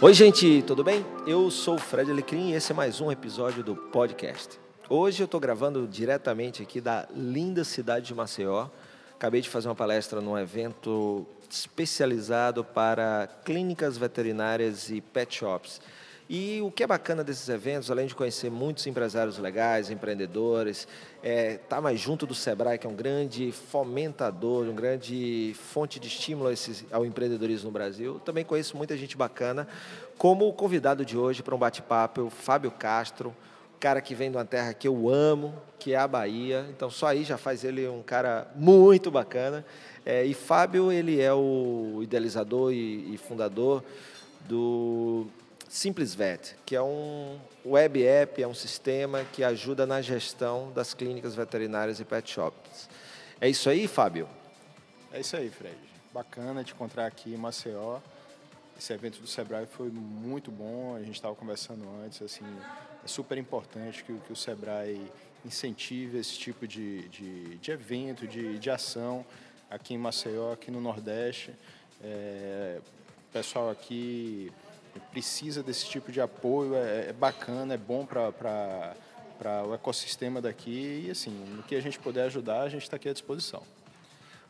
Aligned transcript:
Oi, 0.00 0.14
gente, 0.14 0.62
tudo 0.62 0.84
bem? 0.84 1.04
Eu 1.26 1.50
sou 1.50 1.74
o 1.74 1.78
Fred 1.78 2.08
Alecrim 2.08 2.50
e 2.50 2.52
esse 2.52 2.70
é 2.70 2.74
mais 2.74 3.00
um 3.00 3.10
episódio 3.10 3.64
do 3.64 3.74
podcast. 3.74 4.56
Hoje 4.88 5.20
eu 5.20 5.24
estou 5.24 5.40
gravando 5.40 5.88
diretamente 5.88 6.62
aqui 6.62 6.80
da 6.80 7.08
linda 7.12 7.64
cidade 7.64 8.06
de 8.06 8.14
Maceió. 8.14 8.68
Acabei 9.16 9.40
de 9.40 9.48
fazer 9.48 9.66
uma 9.66 9.74
palestra 9.74 10.20
num 10.20 10.38
evento 10.38 11.26
especializado 11.50 12.62
para 12.62 13.28
clínicas 13.44 13.98
veterinárias 13.98 14.88
e 14.88 15.00
pet 15.00 15.34
shops. 15.34 15.80
E 16.30 16.60
o 16.60 16.70
que 16.70 16.82
é 16.82 16.86
bacana 16.86 17.24
desses 17.24 17.48
eventos, 17.48 17.90
além 17.90 18.06
de 18.06 18.14
conhecer 18.14 18.50
muitos 18.50 18.86
empresários 18.86 19.38
legais, 19.38 19.90
empreendedores, 19.90 20.86
é, 21.22 21.56
tá 21.56 21.80
mais 21.80 21.98
junto 21.98 22.26
do 22.26 22.34
Sebrae, 22.34 22.78
que 22.78 22.86
é 22.86 22.90
um 22.90 22.94
grande 22.94 23.50
fomentador, 23.50 24.66
um 24.66 24.74
grande 24.74 25.56
fonte 25.72 25.98
de 25.98 26.06
estímulo 26.06 26.50
ao 26.92 27.06
empreendedorismo 27.06 27.68
no 27.68 27.72
Brasil. 27.72 28.20
Também 28.26 28.44
conheço 28.44 28.76
muita 28.76 28.94
gente 28.94 29.16
bacana, 29.16 29.66
como 30.18 30.46
o 30.46 30.52
convidado 30.52 31.02
de 31.02 31.16
hoje 31.16 31.42
para 31.42 31.54
um 31.54 31.58
bate-papo, 31.58 32.20
o 32.20 32.30
Fábio 32.30 32.70
Castro, 32.72 33.34
cara 33.80 34.02
que 34.02 34.14
vem 34.14 34.30
de 34.30 34.36
uma 34.36 34.44
terra 34.44 34.74
que 34.74 34.86
eu 34.86 35.08
amo, 35.08 35.54
que 35.78 35.94
é 35.94 35.96
a 35.96 36.06
Bahia. 36.06 36.66
Então 36.68 36.90
só 36.90 37.06
aí 37.06 37.24
já 37.24 37.38
faz 37.38 37.64
ele 37.64 37.88
um 37.88 38.02
cara 38.02 38.50
muito 38.54 39.10
bacana. 39.10 39.64
É, 40.04 40.26
e 40.26 40.34
Fábio 40.34 40.92
ele 40.92 41.18
é 41.18 41.32
o 41.32 42.00
idealizador 42.02 42.70
e, 42.70 43.14
e 43.14 43.16
fundador 43.16 43.82
do 44.46 45.26
Simples 45.68 46.14
Vet, 46.14 46.56
que 46.64 46.74
é 46.74 46.82
um 46.82 47.38
web 47.64 48.02
app, 48.02 48.42
é 48.42 48.48
um 48.48 48.54
sistema 48.54 49.22
que 49.24 49.44
ajuda 49.44 49.86
na 49.86 50.00
gestão 50.00 50.72
das 50.72 50.94
clínicas 50.94 51.34
veterinárias 51.34 52.00
e 52.00 52.04
pet 52.04 52.30
shops. 52.30 52.88
É 53.38 53.48
isso 53.48 53.68
aí, 53.68 53.86
Fábio? 53.86 54.26
É 55.12 55.20
isso 55.20 55.36
aí, 55.36 55.50
Fred. 55.50 55.76
Bacana 56.12 56.64
te 56.64 56.72
encontrar 56.72 57.06
aqui 57.06 57.34
em 57.34 57.36
Maceió. 57.36 58.00
Esse 58.78 58.94
evento 58.94 59.20
do 59.20 59.26
Sebrae 59.26 59.66
foi 59.66 59.90
muito 59.90 60.50
bom, 60.50 60.94
a 60.96 61.00
gente 61.00 61.16
estava 61.16 61.34
conversando 61.34 61.84
antes, 62.02 62.22
assim, 62.22 62.44
é 63.04 63.08
super 63.08 63.36
importante 63.36 64.02
que, 64.04 64.12
que 64.20 64.32
o 64.32 64.36
Sebrae 64.36 65.00
incentive 65.44 66.18
esse 66.18 66.38
tipo 66.38 66.66
de, 66.66 67.08
de, 67.08 67.56
de 67.58 67.70
evento, 67.70 68.26
de, 68.26 68.58
de 68.58 68.70
ação 68.70 69.24
aqui 69.70 69.94
em 69.94 69.98
Maceió, 69.98 70.52
aqui 70.52 70.70
no 70.70 70.80
Nordeste. 70.80 71.52
É, 72.02 72.80
pessoal 73.32 73.68
aqui 73.70 74.50
precisa 75.10 75.62
desse 75.62 75.86
tipo 75.86 76.12
de 76.12 76.20
apoio, 76.20 76.74
é, 76.74 77.08
é 77.08 77.12
bacana, 77.12 77.74
é 77.74 77.78
bom 77.78 78.06
para 78.06 78.94
o 79.66 79.74
ecossistema 79.74 80.40
daqui 80.40 81.04
e 81.06 81.10
assim, 81.10 81.30
no 81.30 81.62
que 81.62 81.74
a 81.74 81.80
gente 81.80 81.98
puder 81.98 82.24
ajudar, 82.24 82.62
a 82.62 82.68
gente 82.68 82.82
está 82.82 82.96
aqui 82.96 83.08
à 83.08 83.12
disposição. 83.12 83.62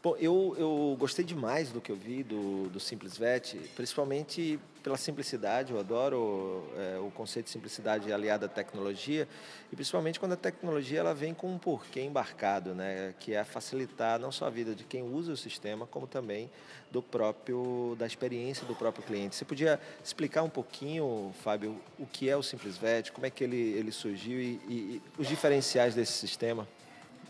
Bom, 0.01 0.15
eu, 0.21 0.55
eu 0.57 0.97
gostei 0.97 1.25
demais 1.25 1.73
do 1.73 1.81
que 1.81 1.91
eu 1.91 1.97
vi 1.97 2.23
do, 2.23 2.69
do 2.69 2.79
Simples 2.79 3.19
Vet, 3.19 3.57
principalmente 3.75 4.61
pela 4.81 4.97
simplicidade. 4.97 5.73
Eu 5.73 5.81
adoro 5.81 6.63
é, 6.77 6.99
o 7.01 7.11
conceito 7.11 7.47
de 7.47 7.51
simplicidade 7.51 8.13
aliada 8.13 8.47
à 8.47 8.49
tecnologia 8.49 9.27
e 9.73 9.75
principalmente 9.75 10.21
quando 10.21 10.35
a 10.35 10.37
tecnologia 10.37 11.01
ela 11.01 11.13
vem 11.13 11.35
com 11.35 11.53
um 11.53 11.59
porquê 11.59 12.01
embarcado, 12.01 12.77
né? 12.77 13.13
Que 13.19 13.35
é 13.35 13.43
facilitar 13.43 14.21
não 14.21 14.31
só 14.31 14.47
a 14.47 14.51
vida 14.51 14.73
de 14.73 14.85
quem 14.85 15.03
usa 15.03 15.33
o 15.33 15.37
sistema, 15.37 15.85
como 15.85 16.07
também 16.07 16.49
do 16.93 17.03
próprio 17.03 17.97
da 17.99 18.07
experiência 18.07 18.65
do 18.65 18.77
próprio 18.77 19.03
cliente. 19.03 19.35
Você 19.35 19.45
podia 19.45 19.81
explicar 20.03 20.45
um 20.45 20.49
pouquinho, 20.49 21.35
Fábio, 21.43 21.77
o 21.99 22.07
que 22.07 22.31
é 22.31 22.37
o 22.37 22.43
Simples 22.43 22.79
Vet, 22.79 23.11
como 23.11 23.27
é 23.27 23.31
que 23.31 23.43
ele, 23.43 23.57
ele 23.57 23.91
surgiu 23.91 24.41
e, 24.41 24.61
e, 24.69 24.73
e 24.73 25.03
os 25.19 25.27
diferenciais 25.27 25.97
desse 25.97 26.13
sistema? 26.13 26.69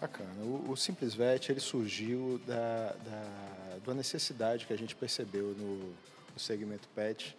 Bacana. 0.00 0.30
O, 0.42 0.70
o 0.70 0.76
Simples 0.76 1.14
Vet 1.14 1.50
ele 1.50 1.60
surgiu 1.60 2.40
da, 2.46 2.94
da, 3.04 3.78
da 3.86 3.94
necessidade 3.94 4.64
que 4.64 4.72
a 4.72 4.78
gente 4.78 4.94
percebeu 4.94 5.54
no, 5.58 5.78
no 5.78 6.38
segmento 6.38 6.88
PET 6.94 7.36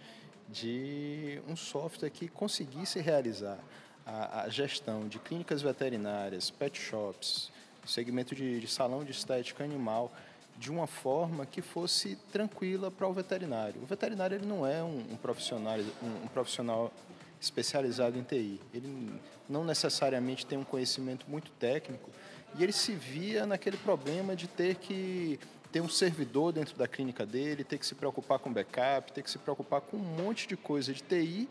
de 0.49 1.41
um 1.47 1.55
software 1.55 2.09
que 2.09 2.27
conseguisse 2.27 2.99
realizar 2.99 3.57
a, 4.05 4.41
a, 4.41 4.49
gestão 4.49 5.07
de 5.07 5.19
clínicas 5.19 5.61
veterinárias, 5.61 6.49
pet 6.49 6.79
shops, 6.79 7.51
segmento 7.85 8.35
de, 8.35 8.59
de, 8.59 8.67
salão 8.67 9.03
de 9.03 9.11
estética 9.11 9.63
animal, 9.63 10.11
de 10.57 10.69
uma 10.69 10.87
forma 10.87 11.45
que 11.45 11.61
fosse 11.61 12.17
tranquila 12.31 12.91
para 12.91 13.07
o 13.07 13.13
veterinário. 13.13 13.81
O 13.81 13.85
veterinário 13.85 14.35
ele 14.35 14.45
não 14.45 14.65
é 14.65 14.83
um, 14.83 14.99
um 15.11 15.15
profissional, 15.15 15.77
um, 15.77 16.25
um, 16.25 16.27
profissional 16.27 16.91
especializado 17.39 18.17
em 18.17 18.23
TI. 18.23 18.59
Ele 18.73 19.19
não 19.47 19.63
necessariamente 19.63 20.45
tem 20.45 20.57
um 20.57 20.63
conhecimento 20.63 21.25
muito 21.29 21.51
técnico 21.51 22.09
e 22.57 22.63
ele 22.63 22.71
se 22.71 22.93
via 22.93 23.45
naquele 23.45 23.77
problema 23.77 24.35
de 24.35 24.47
ter 24.47 24.75
que 24.75 25.39
ter 25.71 25.81
um 25.81 25.89
servidor 25.89 26.51
dentro 26.51 26.75
da 26.75 26.87
clínica 26.87 27.25
dele, 27.25 27.63
ter 27.63 27.77
que 27.77 27.85
se 27.85 27.93
preocupar 27.93 28.39
com 28.39 28.51
backup, 28.51 29.11
ter 29.11 29.21
que 29.21 29.29
se 29.29 29.37
preocupar 29.37 29.81
com 29.81 29.97
um 29.97 30.23
monte 30.23 30.47
de 30.47 30.57
coisa 30.57 30.91
de 30.93 31.01
TI 31.03 31.47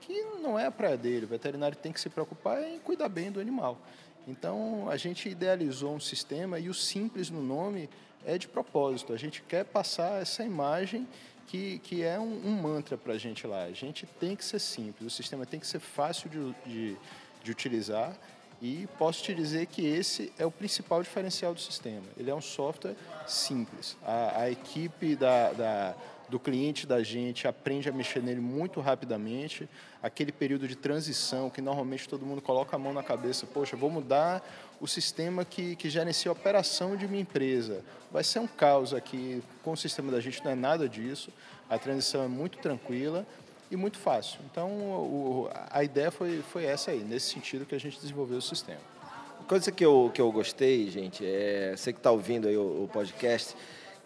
que 0.00 0.22
não 0.42 0.58
é 0.58 0.66
a 0.66 0.70
praia 0.70 0.96
dele. 0.96 1.24
O 1.24 1.28
veterinário 1.28 1.76
tem 1.76 1.92
que 1.92 2.00
se 2.00 2.10
preocupar 2.10 2.62
em 2.62 2.78
cuidar 2.78 3.08
bem 3.08 3.30
do 3.30 3.40
animal. 3.40 3.78
Então, 4.26 4.88
a 4.88 4.96
gente 4.96 5.28
idealizou 5.28 5.94
um 5.94 6.00
sistema 6.00 6.58
e 6.58 6.68
o 6.68 6.74
simples 6.74 7.30
no 7.30 7.42
nome 7.42 7.88
é 8.24 8.36
de 8.36 8.46
propósito. 8.46 9.12
A 9.12 9.16
gente 9.16 9.42
quer 9.42 9.64
passar 9.64 10.20
essa 10.20 10.44
imagem 10.44 11.08
que, 11.46 11.78
que 11.80 12.02
é 12.02 12.18
um, 12.18 12.46
um 12.46 12.62
mantra 12.62 12.96
para 12.96 13.14
a 13.14 13.18
gente 13.18 13.46
lá. 13.46 13.64
A 13.64 13.72
gente 13.72 14.06
tem 14.20 14.36
que 14.36 14.44
ser 14.44 14.60
simples, 14.60 15.12
o 15.12 15.16
sistema 15.16 15.46
tem 15.46 15.58
que 15.58 15.66
ser 15.66 15.80
fácil 15.80 16.28
de, 16.30 16.70
de, 16.70 16.96
de 17.42 17.50
utilizar 17.50 18.16
e 18.62 18.88
posso 18.96 19.24
te 19.24 19.34
dizer 19.34 19.66
que 19.66 19.84
esse 19.84 20.32
é 20.38 20.46
o 20.46 20.50
principal 20.50 21.02
diferencial 21.02 21.52
do 21.52 21.60
sistema. 21.60 22.04
Ele 22.16 22.30
é 22.30 22.34
um 22.34 22.40
software 22.40 22.94
simples. 23.26 23.96
A, 24.04 24.42
a 24.42 24.50
equipe 24.52 25.16
da, 25.16 25.52
da, 25.52 25.94
do 26.28 26.38
cliente 26.38 26.86
da 26.86 27.02
gente 27.02 27.48
aprende 27.48 27.88
a 27.88 27.92
mexer 27.92 28.22
nele 28.22 28.40
muito 28.40 28.80
rapidamente. 28.80 29.68
Aquele 30.00 30.30
período 30.30 30.68
de 30.68 30.76
transição 30.76 31.50
que 31.50 31.60
normalmente 31.60 32.08
todo 32.08 32.24
mundo 32.24 32.40
coloca 32.40 32.76
a 32.76 32.78
mão 32.78 32.92
na 32.92 33.02
cabeça, 33.02 33.48
poxa, 33.48 33.76
vou 33.76 33.90
mudar 33.90 34.40
o 34.80 34.86
sistema 34.86 35.44
que, 35.44 35.74
que 35.74 35.90
gerencia 35.90 36.30
a 36.30 36.32
operação 36.32 36.96
de 36.96 37.08
minha 37.08 37.22
empresa. 37.22 37.84
Vai 38.12 38.22
ser 38.22 38.38
um 38.38 38.46
caos 38.46 38.94
aqui. 38.94 39.42
Com 39.64 39.72
o 39.72 39.76
sistema 39.76 40.12
da 40.12 40.20
gente 40.20 40.42
não 40.44 40.52
é 40.52 40.54
nada 40.54 40.88
disso. 40.88 41.32
A 41.68 41.78
transição 41.80 42.22
é 42.22 42.28
muito 42.28 42.58
tranquila 42.58 43.26
e 43.72 43.76
muito 43.76 43.98
fácil. 43.98 44.38
Então, 44.50 44.68
o, 44.68 45.50
a 45.70 45.82
ideia 45.82 46.10
foi, 46.10 46.42
foi 46.42 46.66
essa 46.66 46.90
aí, 46.90 46.98
nesse 46.98 47.32
sentido 47.32 47.64
que 47.64 47.74
a 47.74 47.80
gente 47.80 47.98
desenvolveu 47.98 48.36
o 48.36 48.42
sistema. 48.42 48.80
Coisa 49.48 49.72
que 49.72 49.82
eu, 49.82 50.10
que 50.12 50.20
eu 50.20 50.30
gostei, 50.30 50.90
gente, 50.90 51.24
é, 51.24 51.74
você 51.74 51.90
que 51.90 51.98
está 51.98 52.10
ouvindo 52.10 52.46
aí 52.46 52.56
o, 52.56 52.84
o, 52.84 52.90
podcast, 52.92 53.56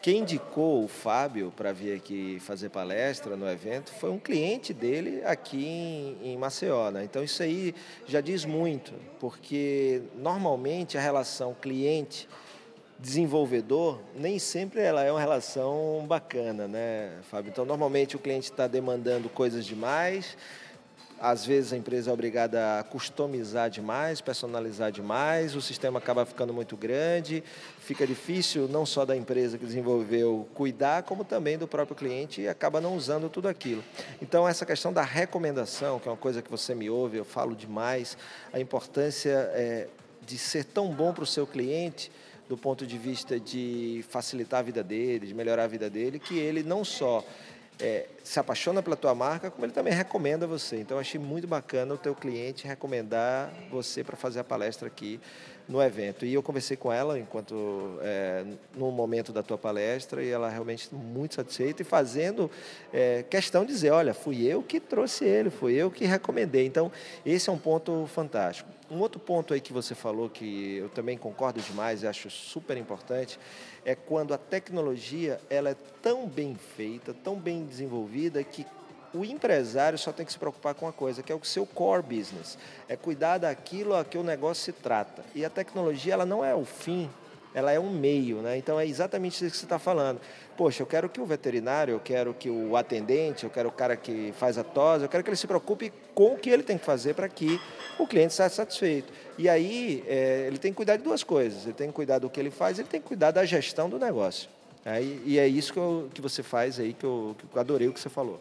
quem 0.00 0.18
indicou 0.18 0.84
o 0.84 0.88
Fábio 0.88 1.52
para 1.54 1.72
vir 1.72 1.96
aqui 1.96 2.38
fazer 2.38 2.68
palestra 2.68 3.36
no 3.36 3.48
evento 3.48 3.90
foi 3.90 4.08
um 4.08 4.20
cliente 4.20 4.72
dele 4.72 5.20
aqui 5.24 5.66
em, 5.66 6.32
em 6.32 6.36
Maceió. 6.36 6.92
Né? 6.92 7.02
Então, 7.02 7.24
isso 7.24 7.42
aí 7.42 7.74
já 8.06 8.20
diz 8.20 8.44
muito, 8.44 8.94
porque 9.18 10.00
normalmente 10.14 10.96
a 10.96 11.00
relação 11.00 11.54
cliente 11.60 12.28
desenvolvedor, 12.98 14.00
nem 14.14 14.38
sempre 14.38 14.80
ela 14.80 15.02
é 15.02 15.10
uma 15.10 15.20
relação 15.20 16.04
bacana, 16.08 16.66
né, 16.66 17.18
Fábio? 17.30 17.50
Então, 17.50 17.64
normalmente 17.64 18.16
o 18.16 18.18
cliente 18.18 18.50
está 18.50 18.66
demandando 18.66 19.28
coisas 19.28 19.66
demais, 19.66 20.36
às 21.18 21.46
vezes 21.46 21.72
a 21.72 21.76
empresa 21.76 22.10
é 22.10 22.12
obrigada 22.12 22.78
a 22.78 22.82
customizar 22.82 23.70
demais, 23.70 24.20
personalizar 24.20 24.92
demais, 24.92 25.54
o 25.54 25.62
sistema 25.62 25.98
acaba 25.98 26.26
ficando 26.26 26.52
muito 26.52 26.76
grande, 26.76 27.42
fica 27.80 28.06
difícil 28.06 28.68
não 28.68 28.84
só 28.84 29.04
da 29.04 29.16
empresa 29.16 29.56
que 29.56 29.64
desenvolveu 29.64 30.46
cuidar, 30.54 31.04
como 31.04 31.24
também 31.24 31.56
do 31.56 31.66
próprio 31.66 31.96
cliente 31.96 32.42
e 32.42 32.48
acaba 32.48 32.82
não 32.82 32.94
usando 32.94 33.30
tudo 33.30 33.48
aquilo. 33.48 33.82
Então, 34.20 34.46
essa 34.46 34.66
questão 34.66 34.92
da 34.92 35.02
recomendação, 35.02 35.98
que 35.98 36.06
é 36.06 36.10
uma 36.10 36.18
coisa 36.18 36.42
que 36.42 36.50
você 36.50 36.74
me 36.74 36.90
ouve, 36.90 37.16
eu 37.16 37.24
falo 37.24 37.56
demais, 37.56 38.16
a 38.52 38.60
importância 38.60 39.50
é, 39.54 39.88
de 40.26 40.36
ser 40.36 40.64
tão 40.64 40.92
bom 40.92 41.14
para 41.14 41.24
o 41.24 41.26
seu 41.26 41.46
cliente 41.46 42.10
do 42.48 42.56
ponto 42.56 42.86
de 42.86 42.96
vista 42.96 43.38
de 43.38 44.04
facilitar 44.08 44.60
a 44.60 44.62
vida 44.62 44.82
dele, 44.82 45.26
de 45.26 45.34
melhorar 45.34 45.64
a 45.64 45.68
vida 45.68 45.90
dele, 45.90 46.18
que 46.18 46.38
ele 46.38 46.62
não 46.62 46.84
só 46.84 47.24
é, 47.78 48.06
se 48.22 48.38
apaixona 48.38 48.82
pela 48.82 48.96
tua 48.96 49.14
marca, 49.14 49.50
como 49.50 49.64
ele 49.64 49.72
também 49.72 49.92
recomenda 49.92 50.46
você. 50.46 50.76
Então, 50.76 50.98
achei 50.98 51.20
muito 51.20 51.46
bacana 51.46 51.94
o 51.94 51.98
teu 51.98 52.14
cliente 52.14 52.66
recomendar 52.66 53.52
você 53.70 54.02
para 54.02 54.16
fazer 54.16 54.40
a 54.40 54.44
palestra 54.44 54.88
aqui 54.88 55.20
no 55.68 55.82
evento. 55.82 56.24
E 56.24 56.32
eu 56.32 56.42
conversei 56.42 56.76
com 56.76 56.92
ela 56.92 57.18
enquanto 57.18 57.98
é, 58.00 58.44
no 58.74 58.90
momento 58.90 59.32
da 59.32 59.42
tua 59.42 59.58
palestra 59.58 60.22
e 60.22 60.28
ela 60.30 60.48
realmente 60.48 60.94
muito 60.94 61.34
satisfeita 61.34 61.82
e 61.82 61.84
fazendo 61.84 62.50
é, 62.92 63.24
questão 63.28 63.64
de 63.64 63.72
dizer, 63.72 63.90
olha, 63.90 64.14
fui 64.14 64.46
eu 64.46 64.62
que 64.62 64.78
trouxe 64.78 65.24
ele, 65.24 65.50
fui 65.50 65.74
eu 65.74 65.90
que 65.90 66.04
recomendei. 66.04 66.66
Então, 66.66 66.90
esse 67.24 67.50
é 67.50 67.52
um 67.52 67.58
ponto 67.58 68.06
fantástico. 68.06 68.75
Um 68.88 69.00
outro 69.00 69.18
ponto 69.18 69.52
aí 69.52 69.60
que 69.60 69.72
você 69.72 69.96
falou 69.96 70.30
que 70.30 70.76
eu 70.76 70.88
também 70.88 71.18
concordo 71.18 71.60
demais 71.60 72.02
e 72.04 72.06
acho 72.06 72.30
super 72.30 72.76
importante 72.76 73.38
é 73.84 73.96
quando 73.96 74.32
a 74.32 74.38
tecnologia 74.38 75.40
ela 75.50 75.70
é 75.70 75.76
tão 76.00 76.28
bem 76.28 76.54
feita, 76.54 77.12
tão 77.12 77.34
bem 77.34 77.64
desenvolvida 77.64 78.42
que 78.44 78.64
o 79.12 79.24
empresário 79.24 79.98
só 79.98 80.12
tem 80.12 80.24
que 80.24 80.32
se 80.32 80.38
preocupar 80.38 80.74
com 80.74 80.86
uma 80.86 80.92
coisa, 80.92 81.22
que 81.22 81.32
é 81.32 81.34
o 81.34 81.44
seu 81.44 81.66
core 81.66 82.02
business. 82.02 82.56
É 82.88 82.96
cuidar 82.96 83.38
daquilo 83.38 83.94
a 83.94 84.04
que 84.04 84.18
o 84.18 84.22
negócio 84.22 84.62
se 84.62 84.72
trata. 84.72 85.24
E 85.34 85.44
a 85.44 85.50
tecnologia 85.50 86.12
ela 86.12 86.26
não 86.26 86.44
é 86.44 86.54
o 86.54 86.64
fim 86.64 87.10
ela 87.56 87.72
é 87.72 87.80
um 87.80 87.88
meio, 87.88 88.42
né? 88.42 88.58
Então 88.58 88.78
é 88.78 88.86
exatamente 88.86 89.42
isso 89.42 89.50
que 89.50 89.56
você 89.56 89.64
está 89.64 89.78
falando. 89.78 90.20
Poxa, 90.58 90.82
eu 90.82 90.86
quero 90.86 91.08
que 91.08 91.18
o 91.18 91.24
veterinário, 91.24 91.94
eu 91.94 91.98
quero 92.00 92.34
que 92.34 92.50
o 92.50 92.76
atendente, 92.76 93.44
eu 93.44 93.50
quero 93.50 93.70
o 93.70 93.72
cara 93.72 93.96
que 93.96 94.30
faz 94.36 94.58
a 94.58 94.62
tosse, 94.62 95.04
eu 95.04 95.08
quero 95.08 95.24
que 95.24 95.30
ele 95.30 95.38
se 95.38 95.46
preocupe 95.46 95.90
com 96.14 96.34
o 96.34 96.36
que 96.36 96.50
ele 96.50 96.62
tem 96.62 96.76
que 96.76 96.84
fazer 96.84 97.14
para 97.14 97.30
que 97.30 97.58
o 97.98 98.06
cliente 98.06 98.34
seja 98.34 98.50
satisfeito. 98.50 99.10
E 99.38 99.48
aí 99.48 100.04
é, 100.06 100.44
ele 100.46 100.58
tem 100.58 100.70
que 100.70 100.76
cuidar 100.76 100.98
de 100.98 101.02
duas 101.02 101.24
coisas. 101.24 101.64
Ele 101.64 101.72
tem 101.72 101.88
que 101.88 101.94
cuidar 101.94 102.18
do 102.18 102.28
que 102.28 102.38
ele 102.38 102.50
faz, 102.50 102.78
ele 102.78 102.88
tem 102.88 103.00
que 103.00 103.06
cuidar 103.06 103.30
da 103.30 103.42
gestão 103.46 103.88
do 103.88 103.98
negócio. 103.98 104.50
É, 104.84 105.02
e 105.02 105.38
é 105.38 105.48
isso 105.48 105.72
que, 105.72 105.78
eu, 105.78 106.10
que 106.12 106.20
você 106.20 106.42
faz 106.42 106.78
aí, 106.78 106.92
que 106.92 107.04
eu, 107.04 107.34
que 107.38 107.56
eu 107.56 107.58
adorei 107.58 107.88
o 107.88 107.92
que 107.94 107.98
você 107.98 108.10
falou. 108.10 108.38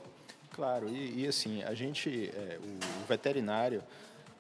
Claro, 0.52 0.90
e, 0.90 1.22
e 1.24 1.28
assim, 1.28 1.64
a 1.64 1.74
gente, 1.74 2.34
é, 2.36 2.58
o 3.02 3.08
veterinário, 3.08 3.82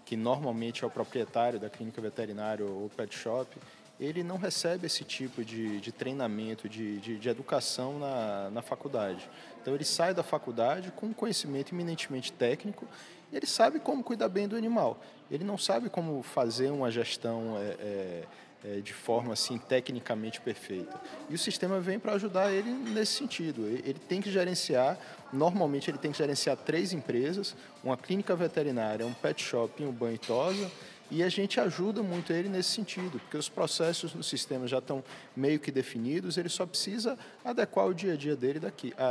que 0.06 0.18
normalmente 0.18 0.83
é 0.83 0.88
o 0.88 0.89
proprietário 0.89 1.62
da 1.62 1.69
clínica 1.69 2.01
veterinária 2.01 2.66
ou 2.66 2.89
pet 2.89 3.18
shop, 3.18 3.57
ele 4.00 4.24
não 4.24 4.38
recebe 4.38 4.86
esse 4.86 5.03
tipo 5.03 5.44
de, 5.44 5.80
de 5.80 5.92
treinamento, 5.92 6.68
de, 6.68 7.00
de, 7.00 7.18
de, 7.18 7.30
educação 7.30 7.97
na, 7.97 8.50
na 8.50 8.62
faculdade. 8.62 9.30
Então, 9.62 9.74
ele 9.74 9.86
sai 9.86 10.13
da 10.13 10.24
faculdade 10.24 10.92
com 10.95 11.07
um 11.07 11.13
conhecimento 11.13 11.74
eminentemente 11.74 12.31
técnico 12.33 12.86
e 13.31 13.38
ele 13.38 13.45
sabe 13.45 13.80
como 13.80 14.03
cuidar 14.03 14.30
bem 14.30 14.47
do 14.47 14.56
animal. 14.56 15.00
Ele 15.31 15.44
não 15.44 15.57
sabe 15.57 15.89
como 15.89 16.21
fazer 16.21 16.69
uma 16.69 16.92
gestão 16.92 17.57
é, 17.57 17.63
é, 17.80 18.24
é, 18.65 18.81
de 18.81 18.94
forma 18.94 19.33
assim 19.33 19.57
tecnicamente 19.57 20.41
perfeita. 20.41 21.00
E 21.30 21.36
o 21.36 21.38
sistema 21.38 21.80
vem 21.80 21.98
para 21.98 22.13
ajudar 22.13 22.51
ele 22.51 22.69
nesse 22.69 23.13
sentido. 23.13 23.65
Ele 23.68 24.00
tem 24.00 24.21
que 24.21 24.30
gerenciar, 24.30 24.98
normalmente 25.31 25.89
ele 25.89 25.98
tem 25.98 26.12
que 26.12 26.18
gerenciar 26.18 26.57
três 26.57 26.91
empresas, 26.91 27.56
uma 27.83 27.95
clínica 27.95 28.36
veterinária, 28.36 29.06
um 29.06 29.13
pet 29.13 29.41
shop 29.41 29.81
e 29.81 29.86
um 29.86 29.91
banho 29.91 30.15
e 30.15 30.19
tosa, 30.19 30.69
e 31.12 31.22
a 31.22 31.30
gente 31.30 31.60
ajuda 31.60 32.02
muito 32.02 32.34
ele 32.34 32.50
nesse 32.50 32.69
sentido, 32.69 33.19
porque 33.19 33.38
os 33.38 33.48
processos 33.48 34.13
no 34.13 34.24
sistema 34.24 34.68
já 34.68 34.80
estão 34.80 35.04
meio 35.36 35.60
que 35.60 35.72
definidos, 35.72 36.38
ele 36.38 36.50
só 36.50 36.66
precisa 36.66 37.18
adequar 37.44 37.86
o 37.86 37.94
dia 37.94 38.13
a 38.13 38.16
dia 38.16 38.36
dele 38.36 38.60
daqui, 38.60 38.94
a, 38.98 39.06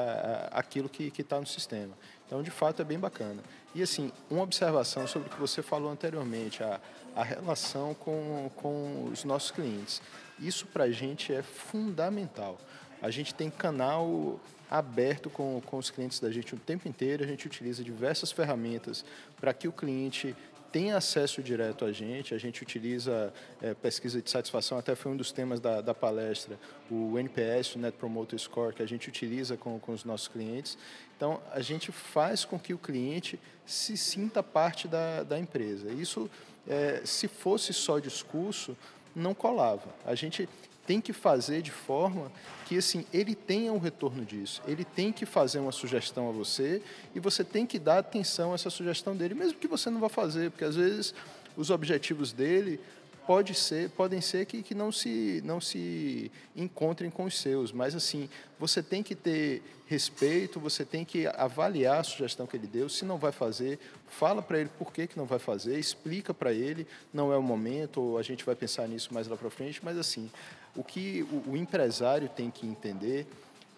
a, 0.52 0.58
aquilo 0.58 0.88
que 0.88 1.12
está 1.16 1.38
no 1.38 1.46
sistema. 1.46 1.94
Então, 2.26 2.42
de 2.42 2.50
fato, 2.50 2.82
é 2.82 2.84
bem 2.84 2.98
bacana. 2.98 3.42
E, 3.74 3.82
assim, 3.82 4.10
uma 4.28 4.42
observação 4.42 5.06
sobre 5.06 5.28
o 5.28 5.30
que 5.30 5.38
você 5.38 5.62
falou 5.62 5.90
anteriormente, 5.90 6.64
a, 6.64 6.80
a 7.14 7.22
relação 7.22 7.94
com, 7.94 8.50
com 8.56 9.10
os 9.12 9.24
nossos 9.24 9.50
clientes. 9.50 10.02
Isso, 10.40 10.66
para 10.66 10.84
a 10.84 10.90
gente, 10.90 11.32
é 11.32 11.42
fundamental. 11.42 12.58
A 13.00 13.10
gente 13.10 13.34
tem 13.34 13.50
canal 13.50 14.40
aberto 14.70 15.30
com, 15.30 15.60
com 15.64 15.76
os 15.76 15.90
clientes 15.90 16.18
da 16.18 16.30
gente 16.30 16.54
o 16.54 16.58
tempo 16.58 16.88
inteiro, 16.88 17.22
a 17.22 17.26
gente 17.26 17.46
utiliza 17.46 17.84
diversas 17.84 18.32
ferramentas 18.32 19.04
para 19.40 19.52
que 19.52 19.68
o 19.68 19.72
cliente 19.72 20.34
tem 20.74 20.90
acesso 20.90 21.40
direto 21.40 21.84
a 21.84 21.92
gente, 21.92 22.34
a 22.34 22.38
gente 22.38 22.60
utiliza 22.60 23.32
é, 23.62 23.74
pesquisa 23.74 24.20
de 24.20 24.28
satisfação, 24.28 24.76
até 24.76 24.96
foi 24.96 25.12
um 25.12 25.16
dos 25.16 25.30
temas 25.30 25.60
da, 25.60 25.80
da 25.80 25.94
palestra, 25.94 26.58
o 26.90 27.16
NPS, 27.16 27.76
o 27.76 27.78
Net 27.78 27.96
Promoter 27.96 28.36
Score, 28.36 28.74
que 28.74 28.82
a 28.82 28.86
gente 28.86 29.08
utiliza 29.08 29.56
com, 29.56 29.78
com 29.78 29.92
os 29.92 30.02
nossos 30.02 30.26
clientes. 30.26 30.76
Então, 31.16 31.40
a 31.52 31.60
gente 31.60 31.92
faz 31.92 32.44
com 32.44 32.58
que 32.58 32.74
o 32.74 32.78
cliente 32.78 33.38
se 33.64 33.96
sinta 33.96 34.42
parte 34.42 34.88
da, 34.88 35.22
da 35.22 35.38
empresa. 35.38 35.92
Isso, 35.92 36.28
é, 36.66 37.02
se 37.04 37.28
fosse 37.28 37.72
só 37.72 38.00
discurso, 38.00 38.76
não 39.14 39.32
colava. 39.32 39.94
A 40.04 40.16
gente 40.16 40.48
tem 40.86 41.00
que 41.00 41.12
fazer 41.12 41.62
de 41.62 41.70
forma 41.70 42.30
que 42.66 42.78
assim 42.78 43.04
ele 43.12 43.34
tenha 43.34 43.72
um 43.72 43.78
retorno 43.78 44.24
disso. 44.24 44.62
Ele 44.66 44.84
tem 44.84 45.12
que 45.12 45.26
fazer 45.26 45.58
uma 45.58 45.72
sugestão 45.72 46.28
a 46.28 46.32
você 46.32 46.82
e 47.14 47.20
você 47.20 47.44
tem 47.44 47.66
que 47.66 47.78
dar 47.78 47.98
atenção 47.98 48.52
a 48.52 48.54
essa 48.54 48.70
sugestão 48.70 49.16
dele, 49.16 49.34
mesmo 49.34 49.58
que 49.58 49.68
você 49.68 49.90
não 49.90 50.00
vá 50.00 50.08
fazer, 50.08 50.50
porque 50.50 50.64
às 50.64 50.76
vezes 50.76 51.14
os 51.56 51.70
objetivos 51.70 52.32
dele 52.32 52.80
pode 53.26 53.54
ser, 53.54 53.90
podem 53.90 54.20
ser 54.20 54.44
que, 54.46 54.62
que 54.62 54.74
não, 54.74 54.92
se, 54.92 55.40
não 55.44 55.60
se 55.60 56.30
encontrem 56.54 57.10
com 57.10 57.24
os 57.24 57.38
seus, 57.38 57.72
mas 57.72 57.94
assim, 57.94 58.28
você 58.58 58.82
tem 58.82 59.02
que 59.02 59.14
ter 59.14 59.62
respeito, 59.86 60.60
você 60.60 60.84
tem 60.84 61.04
que 61.04 61.26
avaliar 61.26 62.00
a 62.00 62.04
sugestão 62.04 62.46
que 62.46 62.56
ele 62.56 62.66
deu, 62.66 62.88
se 62.88 63.04
não 63.04 63.16
vai 63.16 63.32
fazer, 63.32 63.78
fala 64.08 64.42
para 64.42 64.60
ele 64.60 64.70
por 64.78 64.92
que, 64.92 65.06
que 65.06 65.16
não 65.16 65.24
vai 65.24 65.38
fazer, 65.38 65.78
explica 65.78 66.34
para 66.34 66.52
ele, 66.52 66.86
não 67.12 67.32
é 67.32 67.36
o 67.36 67.42
momento, 67.42 68.00
ou 68.00 68.18
a 68.18 68.22
gente 68.22 68.44
vai 68.44 68.54
pensar 68.54 68.86
nisso 68.86 69.12
mais 69.12 69.26
lá 69.26 69.36
para 69.36 69.50
frente, 69.50 69.80
mas 69.82 69.96
assim, 69.98 70.30
o 70.76 70.82
que 70.82 71.22
o, 71.30 71.52
o, 71.52 71.56
empresário 71.56 72.28
tem 72.28 72.50
que 72.50 72.66
entender 72.66 73.26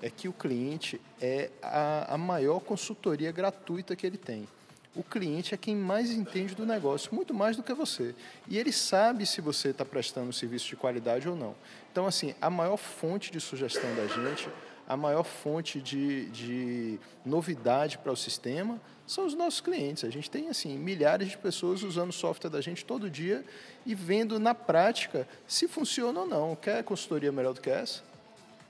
é 0.03 0.11
que 0.11 0.29
o 0.29 0.33
cliente 0.33 1.01
é 1.21 1.51
a, 1.63 2.15
a 2.15 2.19
maior 2.19 2.61
consultoria 2.61 3.33
gratuita 3.33 3.95
que 3.97 4.07
ele 4.07 4.19
tem. 4.19 4.49
O 4.95 5.03
cliente 5.03 5.53
é 5.53 5.59
quem 5.59 5.77
mais 5.77 6.11
entende 6.11 6.55
do 6.55 6.65
negócio, 6.65 7.15
muito 7.15 7.35
mais 7.35 7.55
do 7.57 7.63
que 7.63 7.75
você. 7.75 8.15
E 8.49 8.57
ele 8.57 8.73
sabe 8.73 9.27
se 9.27 9.43
você 9.43 9.69
está 9.69 9.85
prestando 9.85 10.31
um 10.31 10.33
serviço 10.33 10.67
de 10.69 10.77
qualidade 10.77 11.29
ou 11.29 11.37
não. 11.37 11.55
Então, 11.93 12.07
assim, 12.07 12.35
a 12.41 12.49
maior 12.49 12.79
fonte 12.79 13.31
de 13.31 13.39
sugestão 13.39 13.95
da 13.95 14.07
gente, 14.07 14.49
a 14.88 14.97
maior 14.97 15.25
fonte 15.25 15.81
de, 15.81 16.27
de 16.27 16.99
novidade 17.25 17.99
para 17.99 18.12
o 18.12 18.17
sistema 18.17 18.81
são 19.06 19.27
os 19.27 19.35
nossos 19.35 19.61
clientes. 19.61 20.05
A 20.05 20.11
gente 20.11 20.31
tem 20.31 20.49
assim 20.49 20.77
milhares 20.77 21.29
de 21.29 21.38
pessoas 21.38 21.83
usando 21.83 22.11
o 22.11 22.12
software 22.12 22.50
da 22.50 22.61
gente 22.61 22.85
todo 22.85 23.11
dia 23.11 23.44
e 23.85 23.94
vendo 23.94 24.38
na 24.38 24.55
prática 24.55 25.29
se 25.47 25.69
funciona 25.69 26.21
ou 26.21 26.27
não. 26.27 26.56
Quer 26.56 26.83
consultoria 26.83 27.31
melhor 27.31 27.55
do 27.55 27.61
que 27.61 27.71
essa? 27.71 28.03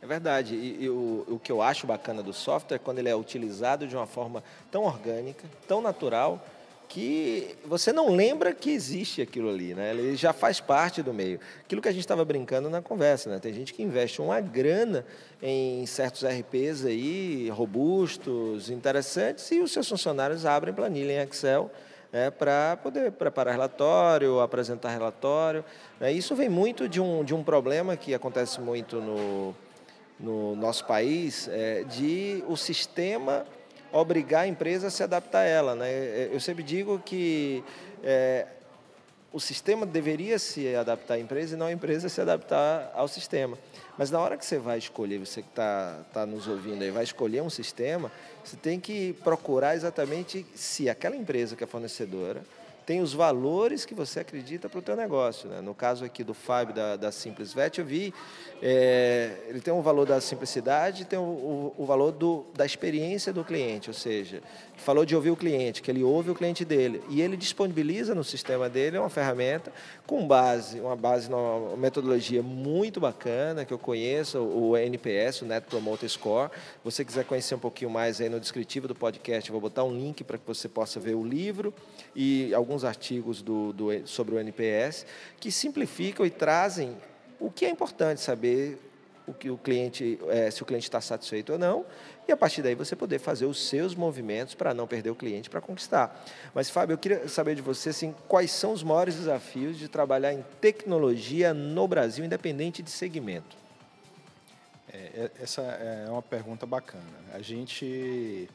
É 0.01 0.07
verdade. 0.07 0.55
E, 0.55 0.85
e 0.85 0.89
o, 0.89 1.25
o, 1.29 1.41
que 1.43 1.51
eu 1.51 1.63
acho 1.63 1.87
bacana 1.87 2.23
do 2.23 2.33
software 2.33 2.77
é 2.77 2.79
quando 2.79 2.99
ele 2.99 3.09
é 3.09 3.17
utilizado 3.17 3.87
de 3.87 3.97
uma 3.97 4.07
forma 4.07 4.45
tão 4.71 4.85
orgânica, 4.85 5.49
tão 5.67 5.81
natural, 5.81 6.45
que 6.89 7.57
você 7.65 7.93
não 7.93 8.11
lembra 8.15 8.53
que 8.55 8.71
existe 8.71 9.21
aquilo 9.21 9.49
ali, 9.49 9.75
né? 9.75 9.91
Ele 9.91 10.17
já 10.17 10.33
faz 10.33 10.61
parte 10.61 11.03
do 11.03 11.13
meio. 11.13 11.41
Aquilo 11.65 11.83
que 11.83 11.89
a 11.89 11.93
gente 11.93 12.01
estava 12.01 12.25
brincando 12.25 12.71
na 12.71 12.81
conversa, 12.81 13.31
né? 13.31 13.39
Tem 13.39 13.53
gente 13.53 13.75
que 13.75 13.83
investe 13.83 14.21
uma 14.21 14.41
grana 14.41 15.05
em 15.43 15.85
certos 15.87 16.25
RPs 16.25 16.85
aí, 16.85 17.49
robustos, 17.51 18.71
interessantes, 18.71 19.51
e 19.51 19.61
os 19.61 19.73
seus 19.73 19.89
funcionários 19.89 20.47
abrem 20.47 20.73
planilha 20.73 21.13
em 21.13 21.27
Excel 21.27 21.71
né, 22.13 22.31
para 22.31 22.79
poder 22.83 23.13
preparar 23.13 23.53
relatório, 23.53 24.41
apresentar 24.41 24.91
relatório. 24.91 25.65
Né? 26.01 26.13
Isso 26.13 26.35
vem 26.35 26.49
muito 26.49 26.89
de 26.89 27.01
um, 27.01 27.25
de 27.25 27.35
um 27.35 27.43
problema 27.43 27.97
que 27.97 28.15
acontece 28.15 28.61
muito 28.61 29.01
no, 29.01 29.55
no 30.19 30.57
nosso 30.57 30.85
país 30.87 31.49
é, 31.49 31.85
de 31.85 32.43
o 32.49 32.57
sistema 32.57 33.45
obrigar 34.01 34.43
a 34.43 34.47
empresa 34.47 34.89
a 34.89 34.91
se 34.91 35.03
adaptar 35.03 35.41
a 35.41 35.45
ela. 35.45 35.75
Né? 35.75 35.89
É, 35.89 36.31
eu 36.33 36.41
sempre 36.41 36.63
digo 36.63 36.99
que 36.99 37.63
é, 38.03 38.47
o 39.33 39.41
sistema 39.41 39.85
deveria 39.85 40.39
se 40.39 40.75
adaptar 40.75 41.15
à 41.15 41.19
empresa 41.19 41.55
e 41.55 41.59
não 41.59 41.67
a 41.67 41.73
empresa 41.73 42.09
se 42.09 42.21
adaptar 42.21 42.91
ao 42.95 43.09
sistema. 43.09 43.59
Mas 43.99 44.11
na 44.11 44.21
hora 44.21 44.37
que 44.37 44.45
você 44.45 44.59
vai 44.59 44.79
escolher, 44.79 45.19
você 45.19 45.43
que 45.43 45.49
está 45.49 46.01
tá 46.13 46.27
nos 46.27 46.47
ouvindo 46.47 46.83
aí, 46.83 46.91
vai 46.91 47.05
escolher 47.05 47.43
um 47.43 47.51
sistema, 47.51 48.11
você 48.45 48.57
tem 48.57 48.79
que 48.79 49.15
procurar 49.25 49.75
exatamente 49.75 50.47
se 50.55 50.89
aquela 50.89 51.17
empresa 51.17 51.57
que 51.57 51.65
é 51.65 51.67
fornecedora 51.67 52.43
tem 52.87 53.01
os 53.03 53.13
valores 53.13 53.85
que 53.85 53.95
você 53.95 54.21
acredita 54.21 54.69
para 54.69 54.79
o 54.79 54.83
teu 54.83 54.95
negócio. 54.95 55.49
Né? 55.49 55.61
No 55.61 55.75
caso 55.75 56.05
aqui 56.05 56.23
do 56.23 56.33
Fábio 56.33 56.73
da, 56.73 56.95
da 56.95 57.11
Simples 57.11 57.53
Vet, 57.53 57.79
eu 57.79 57.85
vi, 57.85 58.15
é, 58.63 59.33
ele 59.49 59.61
tem 59.61 59.75
um 59.75 59.83
valor 59.83 60.07
da 60.07 60.21
simplicidade 60.21 61.05
tem 61.05 61.19
o, 61.19 61.23
o, 61.23 61.75
o, 61.79 61.85
valor 61.85 62.13
do, 62.13 62.45
da 62.55 62.65
experiência 62.65 63.33
do 63.33 63.45
cliente, 63.45 63.91
ou 63.91 63.95
seja, 63.95 64.41
falou 64.77 65.05
de 65.05 65.17
ouvir 65.17 65.31
o 65.31 65.37
cliente, 65.37 65.83
que 65.83 65.91
ele 65.91 66.05
ouve 66.05 66.31
o 66.31 66.35
cliente 66.35 66.65
dele, 66.65 67.03
e 67.09 67.21
ele 67.21 67.37
disponibiliza 67.37 68.15
no 68.15 68.23
sistema 68.23 68.69
dele 68.69 68.99
uma 68.99 69.11
ferramenta 69.11 69.73
com 70.07 70.27
base, 70.27 70.81
uma 70.81 70.95
base, 70.95 71.29
uma 71.29 71.77
metodologia 71.77 72.43
muito 72.43 73.01
bacana, 73.01 73.65
que 73.65 73.73
eu 73.73 73.79
conheço, 73.79 74.39
o 74.39 74.77
NPS, 74.77 75.43
o 75.43 75.47
Net 75.47 75.67
Promoter 75.67 76.09
Score. 76.09 76.51
Se 76.51 76.85
você 76.85 77.05
quiser 77.05 77.25
conhecer 77.25 77.55
um 77.55 77.59
pouquinho 77.59 77.91
mais 77.91 78.21
aí 78.21 78.29
no 78.29 78.39
descritivo 78.39 78.87
do 78.87 78.95
podcast, 78.95 79.51
eu 79.51 79.53
vou 79.53 79.61
botar 79.61 79.83
um 79.83 79.93
link 79.93 80.23
para 80.23 80.39
que 80.39 80.47
você 80.47 80.69
possa 80.69 81.01
ver 81.01 81.15
o 81.15 81.25
livro 81.25 81.75
e 82.15 82.55
alguns 82.55 82.76
artigos 82.85 83.43
do, 83.43 83.73
do, 83.73 84.07
sobre 84.07 84.35
o 84.35 84.39
NPS, 84.39 85.07
que 85.39 85.51
simplificam 85.51 86.25
e 86.25 86.31
trazem 86.31 86.97
o 87.39 87.51
que 87.51 87.65
é 87.65 87.71
importante 87.71 88.21
saber 88.21 88.79
o 89.27 89.35
que 89.35 89.51
o 89.51 89.59
cliente, 89.59 90.19
é, 90.29 90.51
se 90.51 90.63
o 90.63 90.67
cliente 90.67 90.85
está 90.85 91.01
satisfeito 91.01 91.53
ou 91.53 91.59
não, 91.59 91.85
e 92.29 92.33
a 92.33 92.37
partir 92.37 92.63
daí 92.63 92.75
você 92.75 92.95
poder 92.95 93.19
fazer 93.19 93.45
os 93.45 93.69
seus 93.69 93.95
movimentos 93.95 94.55
para 94.55 94.73
não 94.73 94.87
perder 94.87 95.11
o 95.11 95.15
cliente 95.15 95.51
para 95.51 95.61
conquistar. 95.61 96.25
Mas, 96.55 96.71
Fábio, 96.71 96.95
eu 96.95 96.99
queria 96.99 97.29
saber 97.29 97.57
de 97.57 97.63
você 97.63 97.89
assim, 97.91 98.15
quais 98.29 98.53
são 98.53 98.73
os 98.73 98.83
maiores 98.83 99.17
desafios 99.17 99.77
de 99.77 99.89
trabalhar 99.89 100.33
em 100.33 100.45
tecnologia 100.61 101.53
no 101.53 101.89
Brasil, 101.89 102.25
independente 102.25 102.83
de 102.83 102.91
segmento. 102.91 103.57
É, 104.93 104.97
é 104.97 105.31
essa 105.43 105.63
é 105.63 106.09
uma 106.09 106.23
pergunta 106.23 106.65
bacana. 106.65 107.05
A 107.33 107.41
gente, 107.41 108.49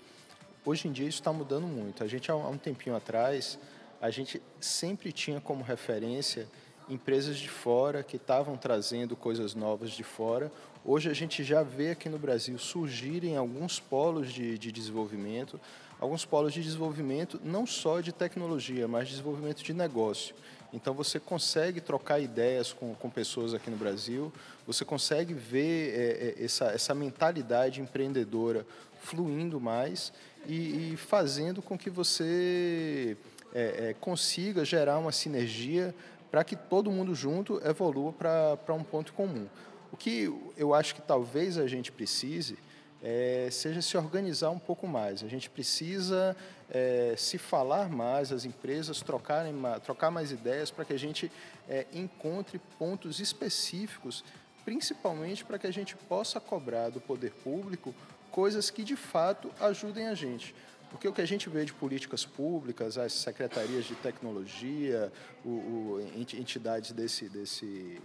hoje 0.66 0.88
em 0.88 0.92
dia, 0.92 1.08
isso 1.08 1.20
está 1.20 1.34
mudando 1.34 1.68
muito. 1.68 2.04
A 2.04 2.08
gente, 2.08 2.32
há 2.32 2.36
um 2.36 2.58
tempinho 2.58 2.96
atrás, 2.96 3.60
a 4.02 4.10
gente 4.10 4.42
sempre 4.60 5.12
tinha 5.12 5.40
como 5.40 5.64
referência 5.64 6.48
empresas 6.90 7.38
de 7.38 7.48
fora 7.48 8.04
que 8.04 8.18
estavam 8.18 8.58
trazendo 8.58 9.16
coisas 9.16 9.54
novas 9.54 9.92
de 9.92 10.04
fora. 10.04 10.52
Hoje 10.84 11.10
a 11.10 11.14
gente 11.14 11.44
já 11.44 11.62
vê 11.62 11.92
aqui 11.92 12.10
no 12.10 12.18
Brasil 12.18 12.58
surgirem 12.58 13.38
alguns 13.38 13.80
polos 13.80 14.34
de, 14.34 14.58
de 14.58 14.72
desenvolvimento, 14.72 15.62
alguns 16.00 16.26
polos 16.26 16.52
de 16.52 16.64
desenvolvimento 16.64 17.40
não 17.44 17.68
só 17.68 18.02
de 18.02 18.12
tecnologia, 18.12 18.88
mas 18.88 19.06
de 19.06 19.12
desenvolvimento 19.12 19.64
de 19.64 19.72
negócio. 19.72 20.36
Então 20.74 20.94
você 20.94 21.20
consegue 21.20 21.80
trocar 21.80 22.20
ideias 22.20 22.74
com, 22.74 22.96
com 22.96 23.10
pessoas 23.10 23.54
aqui 23.54 23.70
no 23.70 23.78
Brasil, 23.78 24.34
você 24.66 24.84
consegue 24.84 25.34
ver 25.34 25.94
é, 25.94 26.42
é, 26.42 26.46
essa, 26.46 26.66
essa 26.72 26.96
mentalidade 26.96 27.80
empreendedora 27.80 28.66
fluindo 29.02 29.60
mais 29.60 30.12
e, 30.48 30.94
e 30.94 30.98
fazendo 30.98 31.62
com 31.62 31.78
que 31.78 31.90
você 31.90 33.16
é, 33.54 33.90
é 33.90 33.96
consiga 34.00 34.64
gerar 34.64 34.98
uma 34.98 35.12
sinergia 35.12 35.94
para 36.30 36.44
que 36.44 36.56
todo 36.56 36.90
mundo 36.90 37.14
junto 37.14 37.62
evolua 37.68 38.14
para 38.14 38.74
um 38.74 38.84
ponto 38.84 39.12
comum. 39.14 39.48
O 39.92 39.98
que 39.98 40.34
eu 40.56 40.74
acho 40.74 40.96
que 40.96 41.02
talvez 41.02 41.58
a 41.58 41.68
gente 41.68 41.92
precise 41.92 42.58
é, 43.04 43.50
seja 43.52 43.82
se 43.82 43.98
organizar 43.98 44.52
um 44.52 44.60
pouco 44.60 44.88
mais. 44.88 45.24
A 45.24 45.28
gente 45.28 45.50
precisa 45.50 46.36
é, 46.70 47.16
se 47.18 47.38
falar 47.38 47.90
mais, 47.90 48.32
as 48.32 48.46
empresas 48.46 49.02
trocarem, 49.02 49.54
trocar 49.84 50.12
mais 50.12 50.32
ideias 50.32 50.72
para 50.72 50.86
que 50.86 50.94
a 50.94 51.00
gente 51.00 51.32
é, 51.68 51.86
encontre 51.94 52.60
pontos 52.78 53.20
específicos, 53.20 54.24
principalmente 54.64 55.44
para 55.44 55.58
que 55.58 55.68
a 55.68 55.72
gente 55.72 55.96
possa 55.96 56.40
cobrar 56.40 56.90
do 56.90 57.02
poder 57.02 57.32
público 57.44 57.94
coisas 58.32 58.70
que 58.70 58.84
de 58.84 58.96
fato 58.96 59.52
ajudem 59.60 60.08
a 60.08 60.14
gente. 60.14 60.56
Porque 60.92 61.08
o 61.08 61.14
que 61.14 61.22
a 61.22 61.26
gente 61.26 61.50
vê 61.50 61.64
de 61.64 61.74
políticas 61.74 62.26
públicas, 62.26 62.98
as 62.98 63.14
secretarias 63.14 63.86
de 63.86 63.96
tecnologia, 63.96 65.12
o, 65.44 65.50
o 65.50 66.14
entidades 66.34 66.92
desse, 66.92 67.30
desse, 67.30 68.02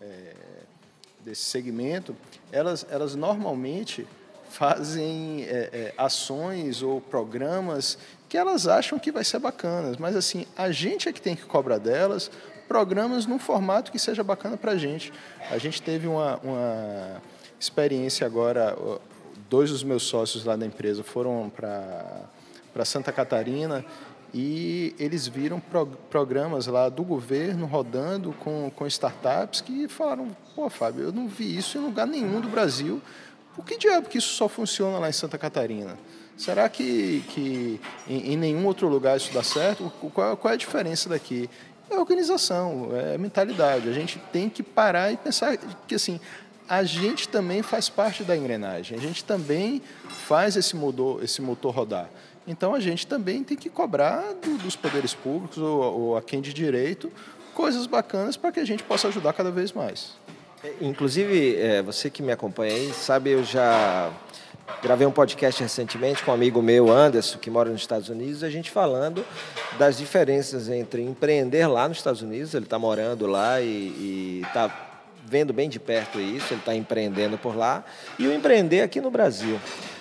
é, 0.00 0.34
desse 1.24 1.42
segmento, 1.42 2.14
elas, 2.52 2.86
elas 2.90 3.14
normalmente 3.14 4.06
fazem 4.50 5.44
é, 5.44 5.70
é, 5.72 5.94
ações 5.96 6.82
ou 6.82 7.00
programas 7.00 7.98
que 8.28 8.36
elas 8.36 8.68
acham 8.68 8.98
que 8.98 9.10
vai 9.10 9.24
ser 9.24 9.38
bacanas, 9.38 9.96
mas 9.96 10.14
assim 10.14 10.46
a 10.56 10.70
gente 10.70 11.08
é 11.08 11.12
que 11.12 11.20
tem 11.20 11.34
que 11.34 11.44
cobrar 11.44 11.78
delas 11.78 12.30
programas 12.68 13.26
num 13.26 13.38
formato 13.38 13.90
que 13.90 13.98
seja 13.98 14.22
bacana 14.22 14.56
para 14.56 14.72
a 14.72 14.76
gente. 14.76 15.12
A 15.50 15.58
gente 15.58 15.80
teve 15.80 16.06
uma, 16.06 16.36
uma 16.38 17.22
experiência 17.58 18.26
agora, 18.26 18.76
dois 19.48 19.70
dos 19.70 19.82
meus 19.82 20.02
sócios 20.02 20.44
lá 20.44 20.56
da 20.56 20.66
empresa 20.66 21.02
foram 21.02 21.50
para 21.50 22.84
Santa 22.84 23.12
Catarina 23.12 23.84
e 24.34 24.94
eles 24.98 25.26
viram 25.26 25.60
pro, 25.60 25.86
programas 25.86 26.66
lá 26.66 26.88
do 26.88 27.02
governo 27.02 27.66
rodando 27.66 28.32
com, 28.40 28.70
com 28.74 28.86
startups 28.86 29.60
que 29.60 29.88
falaram, 29.88 30.28
pô, 30.54 30.68
Fábio, 30.68 31.04
eu 31.04 31.12
não 31.12 31.28
vi 31.28 31.56
isso 31.56 31.78
em 31.78 31.80
lugar 31.80 32.06
nenhum 32.06 32.40
do 32.40 32.48
Brasil. 32.48 33.00
Por 33.54 33.64
que 33.64 33.78
diabo 33.78 34.08
que 34.08 34.18
isso 34.18 34.34
só 34.34 34.48
funciona 34.48 34.98
lá 34.98 35.08
em 35.08 35.12
Santa 35.12 35.38
Catarina? 35.38 35.96
Será 36.36 36.68
que, 36.68 37.24
que 37.28 37.80
em, 38.06 38.32
em 38.32 38.36
nenhum 38.36 38.66
outro 38.66 38.88
lugar 38.88 39.16
isso 39.16 39.32
dá 39.32 39.42
certo? 39.42 39.90
Qual, 40.12 40.36
qual 40.36 40.50
é 40.50 40.54
a 40.54 40.58
diferença 40.58 41.08
daqui? 41.08 41.48
É 41.88 41.96
organização, 41.96 42.90
é 42.94 43.16
mentalidade. 43.16 43.88
A 43.88 43.92
gente 43.92 44.18
tem 44.32 44.50
que 44.50 44.62
parar 44.62 45.12
e 45.12 45.16
pensar 45.16 45.56
que 45.86 45.94
assim, 45.94 46.20
a 46.68 46.82
gente 46.82 47.28
também 47.28 47.62
faz 47.62 47.88
parte 47.88 48.24
da 48.24 48.36
engrenagem, 48.36 48.98
a 48.98 49.00
gente 49.00 49.24
também 49.24 49.80
faz 50.08 50.56
esse 50.56 50.74
motor, 50.74 51.22
esse 51.22 51.40
motor 51.40 51.74
rodar. 51.74 52.10
Então 52.46 52.74
a 52.74 52.80
gente 52.80 53.06
também 53.06 53.42
tem 53.42 53.56
que 53.56 53.68
cobrar 53.68 54.34
do, 54.34 54.58
dos 54.58 54.76
poderes 54.76 55.14
públicos 55.14 55.58
ou, 55.58 55.80
ou 55.80 56.16
a 56.16 56.22
quem 56.22 56.40
de 56.40 56.52
direito 56.52 57.10
coisas 57.54 57.86
bacanas 57.86 58.36
para 58.36 58.52
que 58.52 58.60
a 58.60 58.64
gente 58.64 58.82
possa 58.82 59.08
ajudar 59.08 59.32
cada 59.32 59.50
vez 59.50 59.72
mais. 59.72 60.12
É, 60.62 60.72
inclusive, 60.80 61.56
é, 61.56 61.82
você 61.82 62.10
que 62.10 62.22
me 62.22 62.30
acompanha 62.30 62.74
aí, 62.74 62.92
sabe, 62.92 63.30
eu 63.30 63.42
já 63.42 64.10
gravei 64.82 65.06
um 65.06 65.10
podcast 65.10 65.62
recentemente 65.62 66.22
com 66.22 66.30
um 66.30 66.34
amigo 66.34 66.60
meu, 66.60 66.90
Anderson, 66.90 67.38
que 67.38 67.50
mora 67.50 67.70
nos 67.70 67.80
Estados 67.80 68.08
Unidos, 68.08 68.42
a 68.42 68.50
gente 68.50 68.70
falando 68.70 69.24
das 69.78 69.96
diferenças 69.96 70.68
entre 70.68 71.02
empreender 71.02 71.66
lá 71.66 71.88
nos 71.88 71.98
Estados 71.98 72.20
Unidos, 72.20 72.52
ele 72.54 72.64
está 72.66 72.78
morando 72.78 73.26
lá 73.26 73.60
e 73.60 74.42
está 74.44 74.85
vendo 75.26 75.52
bem 75.52 75.68
de 75.68 75.78
perto 75.78 76.20
isso, 76.20 76.52
ele 76.52 76.60
está 76.60 76.74
empreendendo 76.74 77.36
por 77.36 77.56
lá, 77.56 77.84
e 78.18 78.26
o 78.26 78.32
empreender 78.32 78.82
aqui 78.82 79.00
no 79.00 79.10
Brasil. 79.10 79.58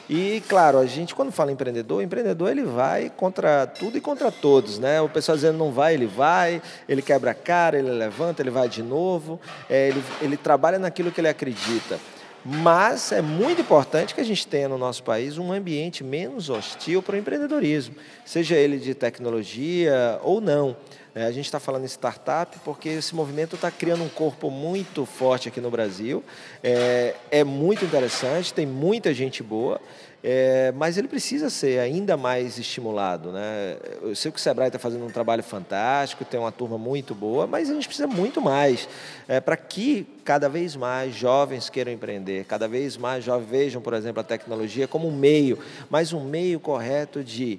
E, 0.08 0.44
claro, 0.48 0.78
a 0.78 0.86
gente, 0.86 1.16
quando 1.16 1.32
fala 1.32 1.52
empreendedor, 1.52 1.98
o 1.98 2.02
empreendedor 2.02 2.52
ele 2.52 2.64
vai 2.64 3.10
contra 3.10 3.66
tudo 3.66 3.98
e 3.98 4.02
contra 4.02 4.32
todos. 4.32 4.78
Né? 4.78 5.02
O 5.02 5.10
pessoal 5.10 5.36
dizendo 5.36 5.58
não 5.58 5.72
vai, 5.72 5.96
ele 5.96 6.06
vai, 6.06 6.62
ele 6.88 7.02
quebra 7.02 7.32
a 7.32 7.34
cara, 7.34 7.80
ele 7.80 7.90
levanta, 7.90 8.42
ele 8.42 8.52
vai 8.52 8.70
de 8.70 8.84
novo, 8.84 9.40
é, 9.68 9.90
ele, 9.90 10.04
ele 10.22 10.38
trabalha 10.38 10.78
naquilo 10.78 11.12
que 11.12 11.20
ele 11.20 11.28
acredita. 11.28 12.00
Mas 12.48 13.12
é 13.12 13.24
muito 13.24 13.62
importante 13.62 14.14
que 14.14 14.22
a 14.22 14.24
gente 14.24 14.46
tenha 14.46 14.70
no 14.70 14.78
nosso 14.78 15.02
país 15.02 15.40
um 15.40 15.52
ambiente 15.52 16.04
menos 16.04 16.48
hostil 16.48 17.02
para 17.02 17.16
o 17.16 17.18
empreendedorismo, 17.18 17.96
seja 18.24 18.56
ele 18.56 18.78
de 18.78 18.94
tecnologia 18.94 20.20
ou 20.22 20.40
não. 20.40 20.78
É, 21.18 21.24
a 21.24 21.32
gente 21.32 21.46
está 21.46 21.62
falando 21.62 21.84
em 21.84 21.88
startup 21.88 22.60
porque 22.66 22.90
esse 22.90 23.16
movimento 23.16 23.56
está 23.56 23.72
criando 23.72 24.04
um 24.04 24.10
corpo 24.10 24.52
muito 24.52 25.06
forte 25.06 25.48
aqui 25.48 25.62
no 25.62 25.72
Brasil. 25.72 26.22
É, 26.62 27.16
é 27.32 27.42
muito 27.42 27.86
interessante, 27.86 28.54
tem 28.54 28.66
muita 28.66 29.14
gente 29.14 29.42
boa, 29.42 29.80
é, 30.22 30.74
mas 30.76 30.98
ele 30.98 31.08
precisa 31.08 31.50
ser 31.50 31.80
ainda 31.80 32.18
mais 32.18 32.58
estimulado. 32.58 33.32
Né? 33.32 33.78
Eu 34.02 34.14
sei 34.14 34.30
que 34.30 34.38
o 34.38 34.42
Sebrae 34.42 34.68
está 34.68 34.78
fazendo 34.78 35.06
um 35.06 35.10
trabalho 35.10 35.42
fantástico, 35.42 36.26
tem 36.26 36.38
uma 36.38 36.52
turma 36.52 36.78
muito 36.78 37.16
boa, 37.16 37.48
mas 37.48 37.70
a 37.70 37.74
gente 37.76 37.88
precisa 37.88 38.08
muito 38.08 38.42
mais 38.42 38.90
é, 39.26 39.40
para 39.40 39.56
que 39.56 40.06
cada 40.26 40.50
vez 40.50 40.76
mais 40.76 41.16
jovens 41.16 41.70
queiram 41.70 41.94
empreender, 41.94 42.44
cada 42.44 42.68
vez 42.68 42.98
mais 42.98 43.24
jovens 43.24 43.50
vejam, 43.50 43.82
por 43.82 43.94
exemplo, 43.94 44.20
a 44.20 44.24
tecnologia 44.24 44.86
como 44.86 45.08
um 45.08 45.16
meio, 45.16 45.60
mas 45.90 46.12
um 46.12 46.26
meio 46.26 46.60
correto 46.60 47.24
de 47.24 47.58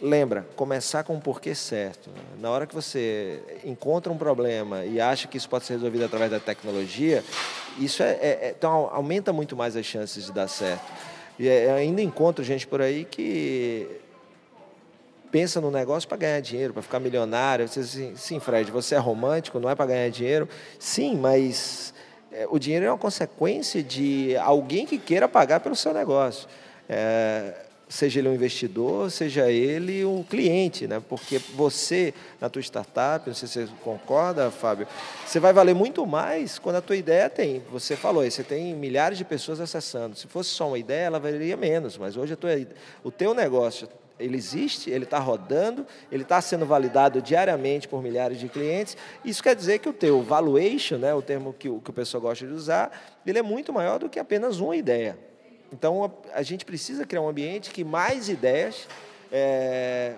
lembra, 0.00 0.46
começar 0.56 1.02
com 1.04 1.16
o 1.16 1.20
porquê 1.20 1.54
certo. 1.54 2.10
Né? 2.10 2.22
Na 2.40 2.50
hora 2.50 2.66
que 2.66 2.74
você 2.74 3.40
encontra 3.64 4.12
um 4.12 4.16
problema 4.16 4.84
e 4.84 5.00
acha 5.00 5.28
que 5.28 5.36
isso 5.36 5.48
pode 5.48 5.64
ser 5.64 5.74
resolvido 5.74 6.04
através 6.04 6.30
da 6.30 6.40
tecnologia, 6.40 7.24
isso 7.78 8.02
é, 8.02 8.10
é, 8.12 8.38
é 8.42 8.54
então 8.56 8.90
aumenta 8.92 9.32
muito 9.32 9.56
mais 9.56 9.76
as 9.76 9.84
chances 9.84 10.26
de 10.26 10.32
dar 10.32 10.48
certo. 10.48 10.84
E 11.38 11.48
é, 11.48 11.70
ainda 11.72 12.02
encontro 12.02 12.44
gente 12.44 12.66
por 12.66 12.80
aí 12.80 13.04
que 13.04 13.88
pensa 15.30 15.60
no 15.60 15.70
negócio 15.70 16.08
para 16.08 16.18
ganhar 16.18 16.40
dinheiro, 16.40 16.72
para 16.72 16.82
ficar 16.82 17.00
milionário. 17.00 17.68
Você 17.68 17.80
assim, 17.80 18.16
sim, 18.16 18.40
Fred, 18.40 18.70
você 18.70 18.94
é 18.94 18.98
romântico, 18.98 19.60
não 19.60 19.70
é 19.70 19.74
para 19.74 19.86
ganhar 19.86 20.08
dinheiro. 20.10 20.48
Sim, 20.78 21.16
mas 21.16 21.94
é, 22.32 22.46
o 22.50 22.58
dinheiro 22.58 22.86
é 22.86 22.90
uma 22.90 22.98
consequência 22.98 23.82
de 23.82 24.36
alguém 24.38 24.86
que 24.86 24.98
queira 24.98 25.28
pagar 25.28 25.60
pelo 25.60 25.76
seu 25.76 25.92
negócio. 25.92 26.48
É, 26.88 27.67
seja 27.88 28.20
ele 28.20 28.28
um 28.28 28.34
investidor, 28.34 29.10
seja 29.10 29.50
ele 29.50 30.04
um 30.04 30.22
cliente, 30.22 30.86
né? 30.86 31.02
Porque 31.08 31.38
você, 31.54 32.12
na 32.40 32.48
tua 32.48 32.60
startup, 32.60 33.26
não 33.26 33.34
sei 33.34 33.48
se 33.48 33.66
você 33.66 33.72
concorda, 33.82 34.50
Fábio, 34.50 34.86
você 35.24 35.40
vai 35.40 35.52
valer 35.52 35.74
muito 35.74 36.06
mais 36.06 36.58
quando 36.58 36.76
a 36.76 36.82
tua 36.82 36.96
ideia 36.96 37.30
tem. 37.30 37.62
Você 37.72 37.96
falou, 37.96 38.28
você 38.28 38.44
tem 38.44 38.74
milhares 38.74 39.16
de 39.16 39.24
pessoas 39.24 39.60
acessando. 39.60 40.16
Se 40.16 40.26
fosse 40.26 40.50
só 40.50 40.68
uma 40.68 40.78
ideia, 40.78 41.06
ela 41.06 41.18
valeria 41.18 41.56
menos, 41.56 41.96
mas 41.96 42.16
hoje 42.16 42.36
tua, 42.36 42.50
o 43.02 43.10
teu 43.10 43.32
negócio 43.32 43.88
ele 44.18 44.36
existe, 44.36 44.90
ele 44.90 45.04
está 45.04 45.18
rodando, 45.18 45.86
ele 46.10 46.24
está 46.24 46.40
sendo 46.40 46.66
validado 46.66 47.22
diariamente 47.22 47.86
por 47.86 48.02
milhares 48.02 48.38
de 48.38 48.48
clientes. 48.48 48.96
Isso 49.24 49.42
quer 49.42 49.54
dizer 49.54 49.78
que 49.78 49.88
o 49.88 49.92
teu 49.92 50.22
valuation, 50.22 50.96
né, 50.98 51.14
o 51.14 51.22
termo 51.22 51.52
que 51.52 51.68
o, 51.68 51.80
que 51.80 51.90
o 51.90 51.92
pessoal 51.92 52.20
gosta 52.20 52.46
de 52.46 52.52
usar, 52.52 52.90
ele 53.24 53.38
é 53.38 53.42
muito 53.42 53.72
maior 53.72 53.98
do 53.98 54.08
que 54.08 54.18
apenas 54.18 54.58
uma 54.58 54.76
ideia. 54.76 55.16
Então, 55.72 56.12
a, 56.32 56.42
gente 56.42 56.64
precisa 56.64 57.06
criar 57.06 57.20
um 57.20 57.28
ambiente 57.28 57.70
que 57.70 57.84
mais 57.84 58.28
ideias 58.28 58.88
é, 59.30 60.14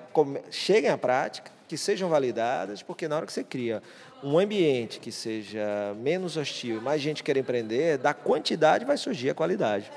cheguem 0.50 0.90
à 0.90 0.97
prática, 0.97 1.50
que 1.66 1.76
sejam 1.76 2.09
validadas, 2.09 2.83
porque 2.83 3.09
na 3.09 3.16
hora 3.16 3.26
que 3.26 3.33
você 3.33 3.45
cria 3.45 3.83
um 4.23 4.38
ambiente 4.38 5.00
que 5.00 5.11
seja 5.11 5.95
menos 5.97 6.37
hostil, 6.37 6.80
mais 6.80 7.00
gente 7.00 7.23
quer 7.23 7.37
empreender, 7.37 7.99
da 7.99 8.12
quantidade 8.14 8.85
vai 8.85 8.97
surgir 8.97 9.30
a 9.30 9.35
qualidade. 9.35 9.90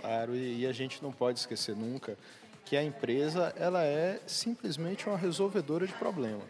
Claro, 0.00 0.34
e, 0.34 0.60
e 0.60 0.66
a 0.66 0.72
gente 0.72 1.02
não 1.02 1.12
pode 1.12 1.38
esquecer 1.38 1.74
nunca 1.74 2.16
que 2.64 2.76
a 2.76 2.82
empresa 2.82 3.54
ela 3.56 3.84
é 3.84 4.18
simplesmente 4.26 5.08
uma 5.08 5.16
resolvedora 5.16 5.86
de 5.86 5.92
problema. 5.94 6.42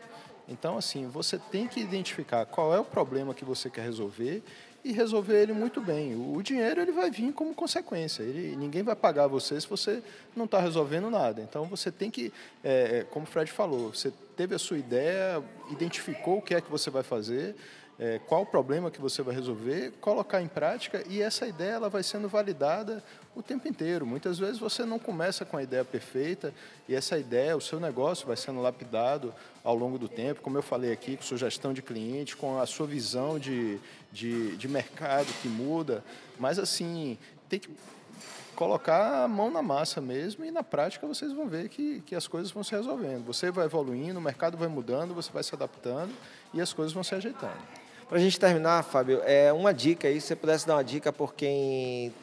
Então, 0.48 0.78
assim, 0.78 1.06
você 1.08 1.38
tem 1.38 1.66
que 1.66 1.80
identificar 1.80 2.46
qual 2.46 2.74
é 2.74 2.80
o 2.80 2.84
problema 2.84 3.34
que 3.34 3.44
você 3.44 3.68
quer 3.68 3.82
resolver 3.82 4.42
e 4.86 4.92
resolver 4.92 5.42
ele 5.42 5.52
muito 5.52 5.80
bem. 5.80 6.14
O 6.14 6.40
dinheiro 6.40 6.80
ele 6.80 6.92
vai 6.92 7.10
vir 7.10 7.32
como 7.32 7.52
consequência. 7.52 8.22
Ele, 8.22 8.54
ninguém 8.54 8.84
vai 8.84 8.94
pagar 8.94 9.26
você 9.26 9.60
se 9.60 9.66
você 9.66 10.00
não 10.34 10.44
está 10.44 10.60
resolvendo 10.60 11.10
nada. 11.10 11.42
Então 11.42 11.64
você 11.64 11.90
tem 11.90 12.08
que, 12.08 12.32
é, 12.62 12.98
é, 12.98 13.04
como 13.04 13.24
o 13.24 13.28
Fred 13.28 13.50
falou, 13.50 13.92
você 13.92 14.12
teve 14.36 14.54
a 14.54 14.58
sua 14.58 14.78
ideia, 14.78 15.42
identificou 15.72 16.38
o 16.38 16.42
que 16.42 16.54
é 16.54 16.60
que 16.60 16.70
você 16.70 16.88
vai 16.88 17.02
fazer, 17.02 17.56
é, 17.98 18.20
qual 18.28 18.42
o 18.42 18.46
problema 18.46 18.88
que 18.88 19.00
você 19.00 19.22
vai 19.22 19.34
resolver, 19.34 19.92
colocar 20.00 20.40
em 20.40 20.46
prática 20.46 21.02
e 21.08 21.20
essa 21.20 21.48
ideia 21.48 21.72
ela 21.72 21.88
vai 21.88 22.04
sendo 22.04 22.28
validada 22.28 23.02
o 23.36 23.42
tempo 23.42 23.68
inteiro. 23.68 24.06
Muitas 24.06 24.38
vezes 24.38 24.58
você 24.58 24.84
não 24.84 24.98
começa 24.98 25.44
com 25.44 25.58
a 25.58 25.62
ideia 25.62 25.84
perfeita 25.84 26.54
e 26.88 26.94
essa 26.94 27.18
ideia, 27.18 27.54
o 27.54 27.60
seu 27.60 27.78
negócio 27.78 28.26
vai 28.26 28.36
sendo 28.36 28.62
lapidado 28.62 29.32
ao 29.62 29.76
longo 29.76 29.98
do 29.98 30.08
tempo, 30.08 30.40
como 30.40 30.56
eu 30.56 30.62
falei 30.62 30.90
aqui, 30.90 31.18
com 31.18 31.22
sugestão 31.22 31.74
de 31.74 31.82
cliente, 31.82 32.34
com 32.34 32.58
a 32.58 32.64
sua 32.64 32.86
visão 32.86 33.38
de, 33.38 33.78
de, 34.10 34.56
de 34.56 34.66
mercado 34.66 35.26
que 35.42 35.48
muda, 35.48 36.02
mas 36.38 36.58
assim, 36.58 37.18
tem 37.46 37.60
que 37.60 37.68
colocar 38.54 39.24
a 39.24 39.28
mão 39.28 39.50
na 39.50 39.60
massa 39.60 40.00
mesmo 40.00 40.42
e 40.42 40.50
na 40.50 40.62
prática 40.62 41.06
vocês 41.06 41.30
vão 41.30 41.46
ver 41.46 41.68
que, 41.68 42.00
que 42.06 42.14
as 42.14 42.26
coisas 42.26 42.50
vão 42.50 42.64
se 42.64 42.74
resolvendo. 42.74 43.26
Você 43.26 43.50
vai 43.50 43.66
evoluindo, 43.66 44.18
o 44.18 44.22
mercado 44.22 44.56
vai 44.56 44.66
mudando, 44.66 45.12
você 45.14 45.30
vai 45.30 45.42
se 45.42 45.54
adaptando 45.54 46.10
e 46.54 46.60
as 46.62 46.72
coisas 46.72 46.94
vão 46.94 47.04
se 47.04 47.14
ajeitando. 47.14 47.58
Para 48.08 48.16
a 48.16 48.20
gente 48.20 48.40
terminar, 48.40 48.82
Fábio, 48.82 49.20
é 49.24 49.52
uma 49.52 49.74
dica 49.74 50.08
aí, 50.08 50.20
se 50.20 50.28
você 50.28 50.36
pudesse 50.36 50.66
dar 50.66 50.76
uma 50.76 50.84
dica 50.84 51.12
por 51.12 51.34
quem 51.34 52.14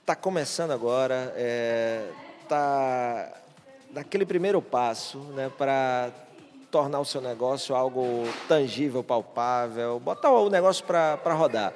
está 0.00 0.16
começando 0.16 0.70
agora, 0.72 1.32
está 1.36 1.36
é, 1.36 2.08
tá 2.48 3.32
naquele 3.92 4.24
primeiro 4.26 4.60
passo 4.60 5.18
né, 5.34 5.50
para 5.56 6.10
tornar 6.70 7.00
o 7.00 7.04
seu 7.04 7.20
negócio 7.20 7.74
algo 7.74 8.24
tangível, 8.48 9.02
palpável, 9.02 9.98
botar 9.98 10.30
o 10.30 10.48
negócio 10.48 10.84
para 10.84 11.34
rodar. 11.34 11.72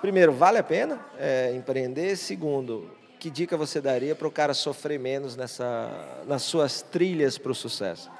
Primeiro, 0.00 0.32
vale 0.32 0.58
a 0.58 0.62
pena 0.62 1.00
é, 1.18 1.52
empreender? 1.54 2.16
Segundo, 2.16 2.90
que 3.20 3.30
dica 3.30 3.56
você 3.56 3.80
daria 3.80 4.16
para 4.16 4.26
o 4.26 4.30
cara 4.32 4.52
sofrer 4.52 4.98
menos 4.98 5.36
nessa, 5.36 5.88
nas 6.26 6.42
suas 6.42 6.82
trilhas 6.82 7.38
para 7.38 7.52
o 7.52 7.54
sucesso? 7.54 8.10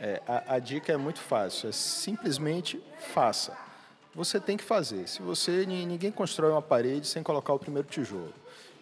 É, 0.00 0.20
a, 0.26 0.54
a 0.54 0.58
dica 0.58 0.92
é 0.92 0.96
muito 0.96 1.20
fácil, 1.20 1.68
é 1.68 1.72
simplesmente 1.72 2.82
faça. 3.12 3.56
Você 4.12 4.40
tem 4.40 4.56
que 4.56 4.64
fazer. 4.64 5.08
Se 5.08 5.22
você 5.22 5.64
ninguém 5.64 6.10
constrói 6.10 6.50
uma 6.50 6.62
parede 6.62 7.06
sem 7.06 7.22
colocar 7.22 7.52
o 7.52 7.58
primeiro 7.60 7.86
tijolo. 7.86 8.34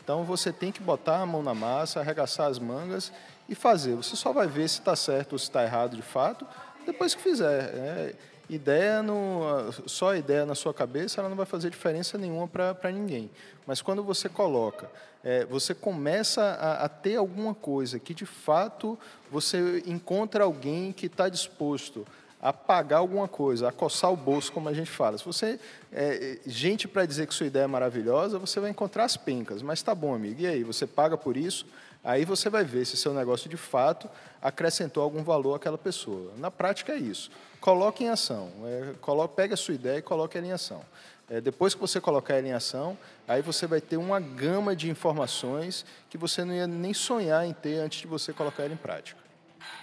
Então 0.09 0.25
você 0.25 0.51
tem 0.51 0.73
que 0.73 0.81
botar 0.81 1.19
a 1.19 1.27
mão 1.27 1.43
na 1.43 1.53
massa, 1.53 2.01
arregaçar 2.01 2.47
as 2.47 2.59
mangas 2.59 3.13
e 3.47 3.55
fazer. 3.55 3.95
Você 3.95 4.17
só 4.17 4.33
vai 4.33 4.47
ver 4.47 4.67
se 4.67 4.79
está 4.79 4.97
certo 4.97 5.35
ou 5.35 5.39
se 5.39 5.45
está 5.45 5.63
errado 5.63 5.95
de 5.95 6.01
fato 6.01 6.47
depois 6.87 7.15
que 7.15 7.21
fizer. 7.21 7.75
É, 7.75 8.15
ideia 8.49 9.03
no, 9.03 9.71
só 9.85 10.17
ideia 10.17 10.47
na 10.47 10.55
sua 10.55 10.73
cabeça 10.73 11.21
ela 11.21 11.29
não 11.29 11.37
vai 11.37 11.45
fazer 11.45 11.69
diferença 11.69 12.17
nenhuma 12.17 12.49
para 12.49 12.91
ninguém. 12.91 13.31
Mas 13.67 13.83
quando 13.83 14.03
você 14.03 14.31
coloca, 14.31 14.91
é, 15.23 15.45
você 15.45 15.75
começa 15.75 16.43
a, 16.43 16.87
a, 16.87 16.89
ter 16.89 17.17
alguma 17.17 17.55
coisa 17.55 17.99
que 17.99 18.15
de 18.15 18.25
fato 18.25 18.99
você 19.31 19.83
encontra 19.85 20.45
alguém 20.45 20.91
que 20.91 21.05
está 21.05 21.29
disposto 21.29 22.07
a 22.41 22.53
pagar 22.53 22.99
alguma 22.99 23.27
coisa, 23.27 23.69
a 23.69 23.73
coçar 23.73 24.13
o 24.13 24.17
bolso, 24.17 24.53
como 24.53 24.69
a 24.69 24.73
gente 24.73 24.91
fala. 24.91 25.19
Se 25.19 25.25
você 25.25 25.59
é 25.93 26.39
gente 26.47 26.87
para 26.87 27.05
dizer 27.05 27.27
que 27.27 27.35
sua 27.35 27.47
ideia 27.47 27.65
é 27.65 27.67
maravilhosa, 27.67 28.39
você 28.39 28.61
vai 28.61 28.71
encontrar 28.71 29.05
as 29.05 29.17
pencas. 29.17 29.61
Mas 29.63 29.83
tá 29.83 29.95
bom, 29.95 30.15
amigo. 30.15 30.41
E 30.41 30.47
aí, 30.47 30.63
você 30.63 30.87
paga 30.87 31.17
por 31.17 31.37
isso? 31.37 31.67
Aí 32.03 32.25
você 32.25 32.49
vai 32.49 32.65
ver 32.65 32.85
se 32.85 32.97
seu 32.97 33.13
negócio 33.13 33.51
de 33.51 33.57
fato 33.57 34.09
acrescentou 34.41 35.03
algum 35.03 35.23
valor 35.23 35.55
àquela 35.55 35.77
pessoa. 35.77 36.33
Na 36.37 36.51
prática 36.51 36.93
é 36.93 36.97
isso. 36.97 37.31
Coloque 37.61 38.05
em 38.05 38.09
ação. 38.09 38.51
É, 38.65 38.95
coloque, 39.01 39.35
pegue 39.35 39.55
a 39.55 39.57
sua 39.57 39.75
ideia 39.75 39.99
e 39.99 40.03
coloque 40.03 40.39
ela 40.39 40.47
em 40.47 40.53
ação. 40.53 40.83
É, 41.29 41.41
depois 41.41 41.75
que 41.75 41.81
você 41.81 42.01
colocar 42.01 42.35
ela 42.35 42.47
em 42.47 42.53
ação, 42.53 42.97
aí 43.27 43.43
você 43.43 43.67
vai 43.67 43.81
ter 43.81 43.97
uma 43.97 44.21
gama 44.21 44.75
de 44.77 44.89
informações 44.89 45.85
que 46.09 46.17
você 46.17 46.45
não 46.45 46.55
ia 46.55 46.67
nem 46.67 46.95
sonhar 46.95 47.45
em 47.45 47.53
ter 47.53 47.79
antes 47.79 48.01
de 48.01 48.07
você 48.07 48.33
colocar 48.33 48.63
ela 48.63 48.73
em 48.73 48.79
prática. 48.79 49.28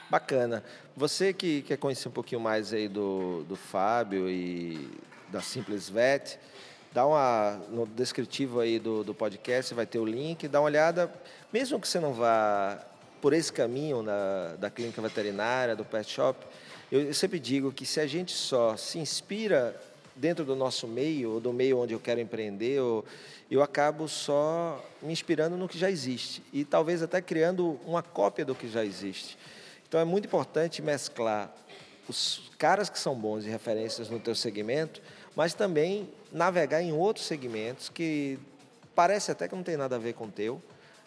Bacana. 0.09 0.63
Você 0.95 1.33
que 1.33 1.61
quer 1.63 1.77
conhecer 1.77 2.07
um 2.07 2.11
pouquinho 2.11 2.41
mais 2.41 2.73
aí 2.73 2.87
do, 2.87 3.43
do 3.43 3.55
Fábio 3.55 4.29
e 4.29 4.89
da 5.29 5.41
Simples 5.41 5.89
Vet, 5.89 6.39
dá 6.93 7.05
uma 7.05 7.59
no 7.69 7.85
descritivo 7.85 8.59
aí 8.59 8.79
do, 8.79 9.03
do 9.03 9.13
podcast, 9.13 9.73
vai 9.73 9.85
ter 9.85 9.99
o 9.99 10.05
link, 10.05 10.47
dá 10.47 10.59
uma 10.61 10.65
olhada, 10.65 11.11
mesmo 11.51 11.79
que 11.79 11.87
você 11.87 11.99
não 11.99 12.13
vá 12.13 12.79
por 13.21 13.33
esse 13.33 13.51
caminho 13.51 14.01
na, 14.01 14.55
da 14.59 14.69
clínica 14.69 15.01
veterinária, 15.01 15.75
do 15.75 15.83
pet 15.83 16.09
shop, 16.09 16.45
eu, 16.91 17.01
eu 17.01 17.13
sempre 17.13 17.39
digo 17.39 17.71
que 17.71 17.85
se 17.85 17.99
a 17.99 18.07
gente 18.07 18.31
só 18.31 18.77
se 18.77 18.99
inspira 18.99 19.75
dentro 20.15 20.45
do 20.45 20.55
nosso 20.55 20.87
meio, 20.87 21.31
ou 21.31 21.39
do 21.39 21.51
meio 21.51 21.79
onde 21.79 21.93
eu 21.93 21.99
quero 21.99 22.21
empreender, 22.21 22.79
ou, 22.79 23.03
eu 23.49 23.61
acabo 23.61 24.07
só 24.07 24.83
me 25.01 25.11
inspirando 25.11 25.57
no 25.57 25.67
que 25.67 25.77
já 25.77 25.89
existe 25.89 26.41
e 26.51 26.63
talvez 26.63 27.03
até 27.03 27.21
criando 27.21 27.79
uma 27.85 28.01
cópia 28.01 28.45
do 28.45 28.55
que 28.55 28.67
já 28.67 28.83
existe. 28.83 29.37
Então 29.95 30.01
é 30.01 30.05
muito 30.05 30.25
importante 30.25 30.81
mesclar 30.81 31.49
os 32.09 32.51
caras 32.57 32.89
que 32.89 32.99
são 32.99 33.15
bons 33.15 33.45
e 33.45 33.49
referências 33.49 34.09
no 34.09 34.19
teu 34.19 34.35
segmento 34.35 35.01
mas 35.33 35.53
também 35.53 36.09
navegar 36.33 36.81
em 36.81 36.91
outros 36.91 37.25
segmentos 37.25 37.87
que 37.87 38.37
parece 38.93 39.31
até 39.31 39.47
que 39.47 39.55
não 39.55 39.63
tem 39.63 39.77
nada 39.77 39.95
a 39.95 39.99
ver 39.99 40.11
com 40.11 40.25
o 40.25 40.29
teu. 40.29 40.61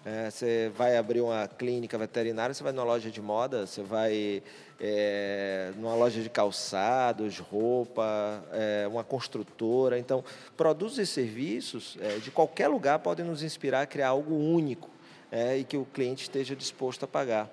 É, 0.07 0.31
você 0.31 0.73
vai 0.75 0.97
abrir 0.97 1.21
uma 1.21 1.47
clínica 1.47 1.99
veterinária, 1.99 2.55
você 2.55 2.63
vai 2.63 2.73
numa 2.73 2.85
loja 2.85 3.11
de 3.11 3.21
moda, 3.21 3.67
você 3.67 3.83
vai 3.83 4.43
é, 4.81 5.71
numa 5.77 5.95
loja 5.95 6.23
de 6.23 6.31
calçados, 6.31 7.39
roupa, 7.39 8.43
é, 8.53 8.89
uma 8.89 9.05
construtora. 9.05 9.99
Então, 9.99 10.25
produtos 10.57 10.97
e 10.97 11.05
serviços 11.05 11.99
é, 12.01 12.17
de 12.21 12.31
qualquer 12.31 12.69
lugar 12.69 13.01
podem 13.01 13.27
nos 13.27 13.43
inspirar 13.43 13.83
a 13.83 13.87
criar 13.87 14.09
algo 14.09 14.35
único 14.35 14.89
é, 15.31 15.59
e 15.59 15.65
que 15.65 15.77
o 15.77 15.85
cliente 15.85 16.23
esteja 16.23 16.57
disposto 16.57 17.05
a 17.05 17.07
pagar. 17.07 17.51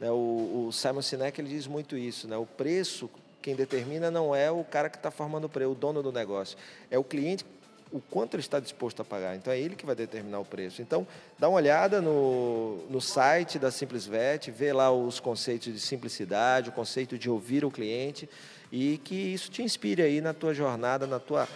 Né, 0.00 0.10
o, 0.10 0.70
Simon 0.72 1.02
Sinek 1.02 1.40
ele 1.40 1.48
diz 1.48 1.66
muito 1.66 1.96
isso, 1.96 2.28
né? 2.28 2.36
o 2.36 2.44
preço 2.44 3.08
quem 3.46 3.54
determina 3.54 4.10
não 4.10 4.34
é 4.34 4.50
o 4.50 4.64
cara 4.64 4.90
que 4.90 4.96
está 4.96 5.08
formando 5.08 5.44
o 5.44 5.48
preço, 5.48 5.70
o 5.70 5.74
dono 5.76 6.02
do 6.02 6.10
negócio. 6.10 6.58
É 6.90 6.98
o 6.98 7.04
cliente, 7.04 7.46
o 7.92 8.00
quanto 8.00 8.34
ele 8.34 8.40
está 8.40 8.58
disposto 8.58 9.00
a 9.02 9.04
pagar. 9.04 9.36
Então, 9.36 9.52
é 9.52 9.60
ele 9.60 9.76
que 9.76 9.86
vai 9.86 9.94
determinar 9.94 10.40
o 10.40 10.44
preço. 10.44 10.82
Então, 10.82 11.06
dá 11.38 11.48
uma 11.48 11.54
olhada 11.54 12.02
no, 12.02 12.84
no 12.90 13.00
site 13.00 13.56
da 13.56 13.70
SimplesVet, 13.70 14.50
vê 14.50 14.72
lá 14.72 14.90
os 14.90 15.20
conceitos 15.20 15.72
de 15.72 15.78
simplicidade, 15.78 16.70
o 16.70 16.72
conceito 16.72 17.16
de 17.16 17.30
ouvir 17.30 17.64
o 17.64 17.70
cliente 17.70 18.28
e 18.72 18.98
que 19.04 19.14
isso 19.14 19.48
te 19.48 19.62
inspire 19.62 20.02
aí 20.02 20.20
na 20.20 20.34
tua 20.34 20.52
jornada, 20.52 21.06
na 21.06 21.20
tua 21.20 21.48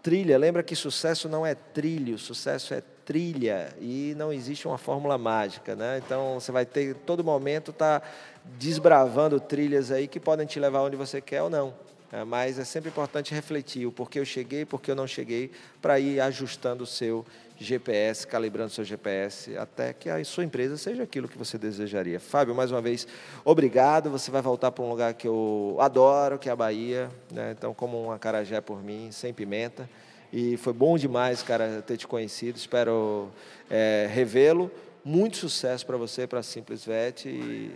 trilha. 0.00 0.38
Lembra 0.38 0.62
que 0.62 0.76
sucesso 0.76 1.28
não 1.28 1.44
é 1.44 1.56
trilho, 1.56 2.18
sucesso 2.18 2.72
é 2.72 2.84
trilha 3.04 3.74
e 3.80 4.14
não 4.16 4.32
existe 4.32 4.66
uma 4.66 4.78
fórmula 4.78 5.18
mágica, 5.18 5.74
né? 5.74 6.00
Então 6.04 6.40
você 6.40 6.52
vai 6.52 6.64
ter 6.64 6.94
todo 6.94 7.22
momento 7.22 7.72
tá 7.72 8.02
desbravando 8.58 9.38
trilhas 9.40 9.90
aí 9.90 10.08
que 10.08 10.20
podem 10.20 10.46
te 10.46 10.58
levar 10.58 10.82
onde 10.82 10.96
você 10.96 11.20
quer 11.20 11.42
ou 11.42 11.50
não. 11.50 11.74
É, 12.12 12.24
mas 12.24 12.58
é 12.58 12.64
sempre 12.64 12.90
importante 12.90 13.34
refletir 13.34 13.86
o 13.86 13.92
porquê 13.92 14.20
eu 14.20 14.24
cheguei, 14.24 14.66
porquê 14.66 14.90
eu 14.90 14.94
não 14.94 15.06
cheguei, 15.06 15.50
para 15.80 15.98
ir 15.98 16.20
ajustando 16.20 16.84
o 16.84 16.86
seu 16.86 17.24
GPS, 17.58 18.26
calibrando 18.26 18.68
o 18.68 18.70
seu 18.70 18.84
GPS, 18.84 19.56
até 19.56 19.94
que 19.94 20.10
a 20.10 20.22
sua 20.22 20.44
empresa 20.44 20.76
seja 20.76 21.04
aquilo 21.04 21.26
que 21.26 21.38
você 21.38 21.56
desejaria. 21.56 22.20
Fábio, 22.20 22.54
mais 22.54 22.70
uma 22.70 22.82
vez, 22.82 23.08
obrigado. 23.44 24.10
Você 24.10 24.30
vai 24.30 24.42
voltar 24.42 24.70
para 24.72 24.84
um 24.84 24.90
lugar 24.90 25.14
que 25.14 25.26
eu 25.26 25.78
adoro, 25.80 26.38
que 26.38 26.50
é 26.50 26.52
a 26.52 26.56
Bahia. 26.56 27.10
Né? 27.30 27.54
Então, 27.56 27.72
como 27.72 28.04
um 28.04 28.12
acarajé 28.12 28.60
por 28.60 28.82
mim, 28.82 29.10
sem 29.10 29.32
pimenta. 29.32 29.88
E 30.32 30.56
foi 30.56 30.72
bom 30.72 30.96
demais, 30.96 31.42
cara, 31.42 31.82
ter 31.82 31.98
te 31.98 32.06
conhecido. 32.06 32.56
Espero 32.56 33.28
é, 33.68 34.08
revê-lo. 34.10 34.70
Muito 35.04 35.36
sucesso 35.36 35.84
para 35.84 35.96
você, 35.96 36.26
para 36.26 36.40
a 36.40 36.42
Simples 36.42 36.84
Vet. 36.84 37.26
E 37.26 37.70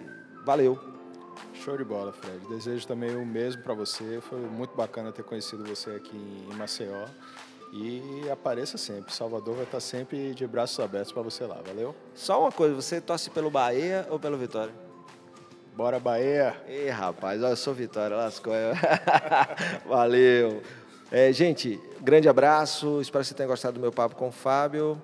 valeu. 0.44 0.78
Show 1.52 1.76
de 1.76 1.84
bola, 1.84 2.12
Fred. 2.12 2.38
Desejo 2.48 2.86
também 2.86 3.14
o 3.14 3.26
mesmo 3.26 3.62
para 3.62 3.74
você. 3.74 4.20
Foi 4.22 4.38
muito 4.38 4.74
bacana 4.74 5.12
ter 5.12 5.22
conhecido 5.22 5.64
você 5.64 5.90
aqui 5.90 6.16
em 6.16 6.54
Maceió. 6.54 7.04
E 7.72 8.30
apareça 8.30 8.78
sempre. 8.78 9.12
Salvador 9.12 9.56
vai 9.56 9.64
estar 9.64 9.80
sempre 9.80 10.32
de 10.34 10.46
braços 10.46 10.80
abertos 10.80 11.12
para 11.12 11.22
você 11.22 11.44
lá. 11.44 11.60
Valeu? 11.66 11.94
Só 12.14 12.40
uma 12.40 12.52
coisa, 12.52 12.74
você 12.74 13.00
torce 13.00 13.28
pelo 13.28 13.50
Bahia 13.50 14.06
ou 14.08 14.18
pelo 14.18 14.38
Vitória? 14.38 14.72
Bora, 15.74 16.00
Bahia! 16.00 16.56
Ih, 16.68 16.88
rapaz, 16.88 17.42
eu 17.42 17.54
sou 17.54 17.74
Vitória, 17.74 18.16
lascou. 18.16 18.54
Valeu! 19.86 20.62
É, 21.10 21.32
gente, 21.32 21.80
grande 22.00 22.28
abraço. 22.28 23.00
Espero 23.00 23.22
que 23.22 23.28
você 23.28 23.34
tenha 23.34 23.48
gostado 23.48 23.74
do 23.74 23.80
meu 23.80 23.92
papo 23.92 24.16
com 24.16 24.28
o 24.28 24.32
Fábio. 24.32 25.00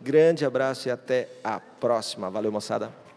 Grande 0.00 0.44
abraço 0.44 0.88
e 0.88 0.90
até 0.90 1.28
a 1.42 1.58
próxima. 1.58 2.30
Valeu, 2.30 2.52
moçada. 2.52 3.07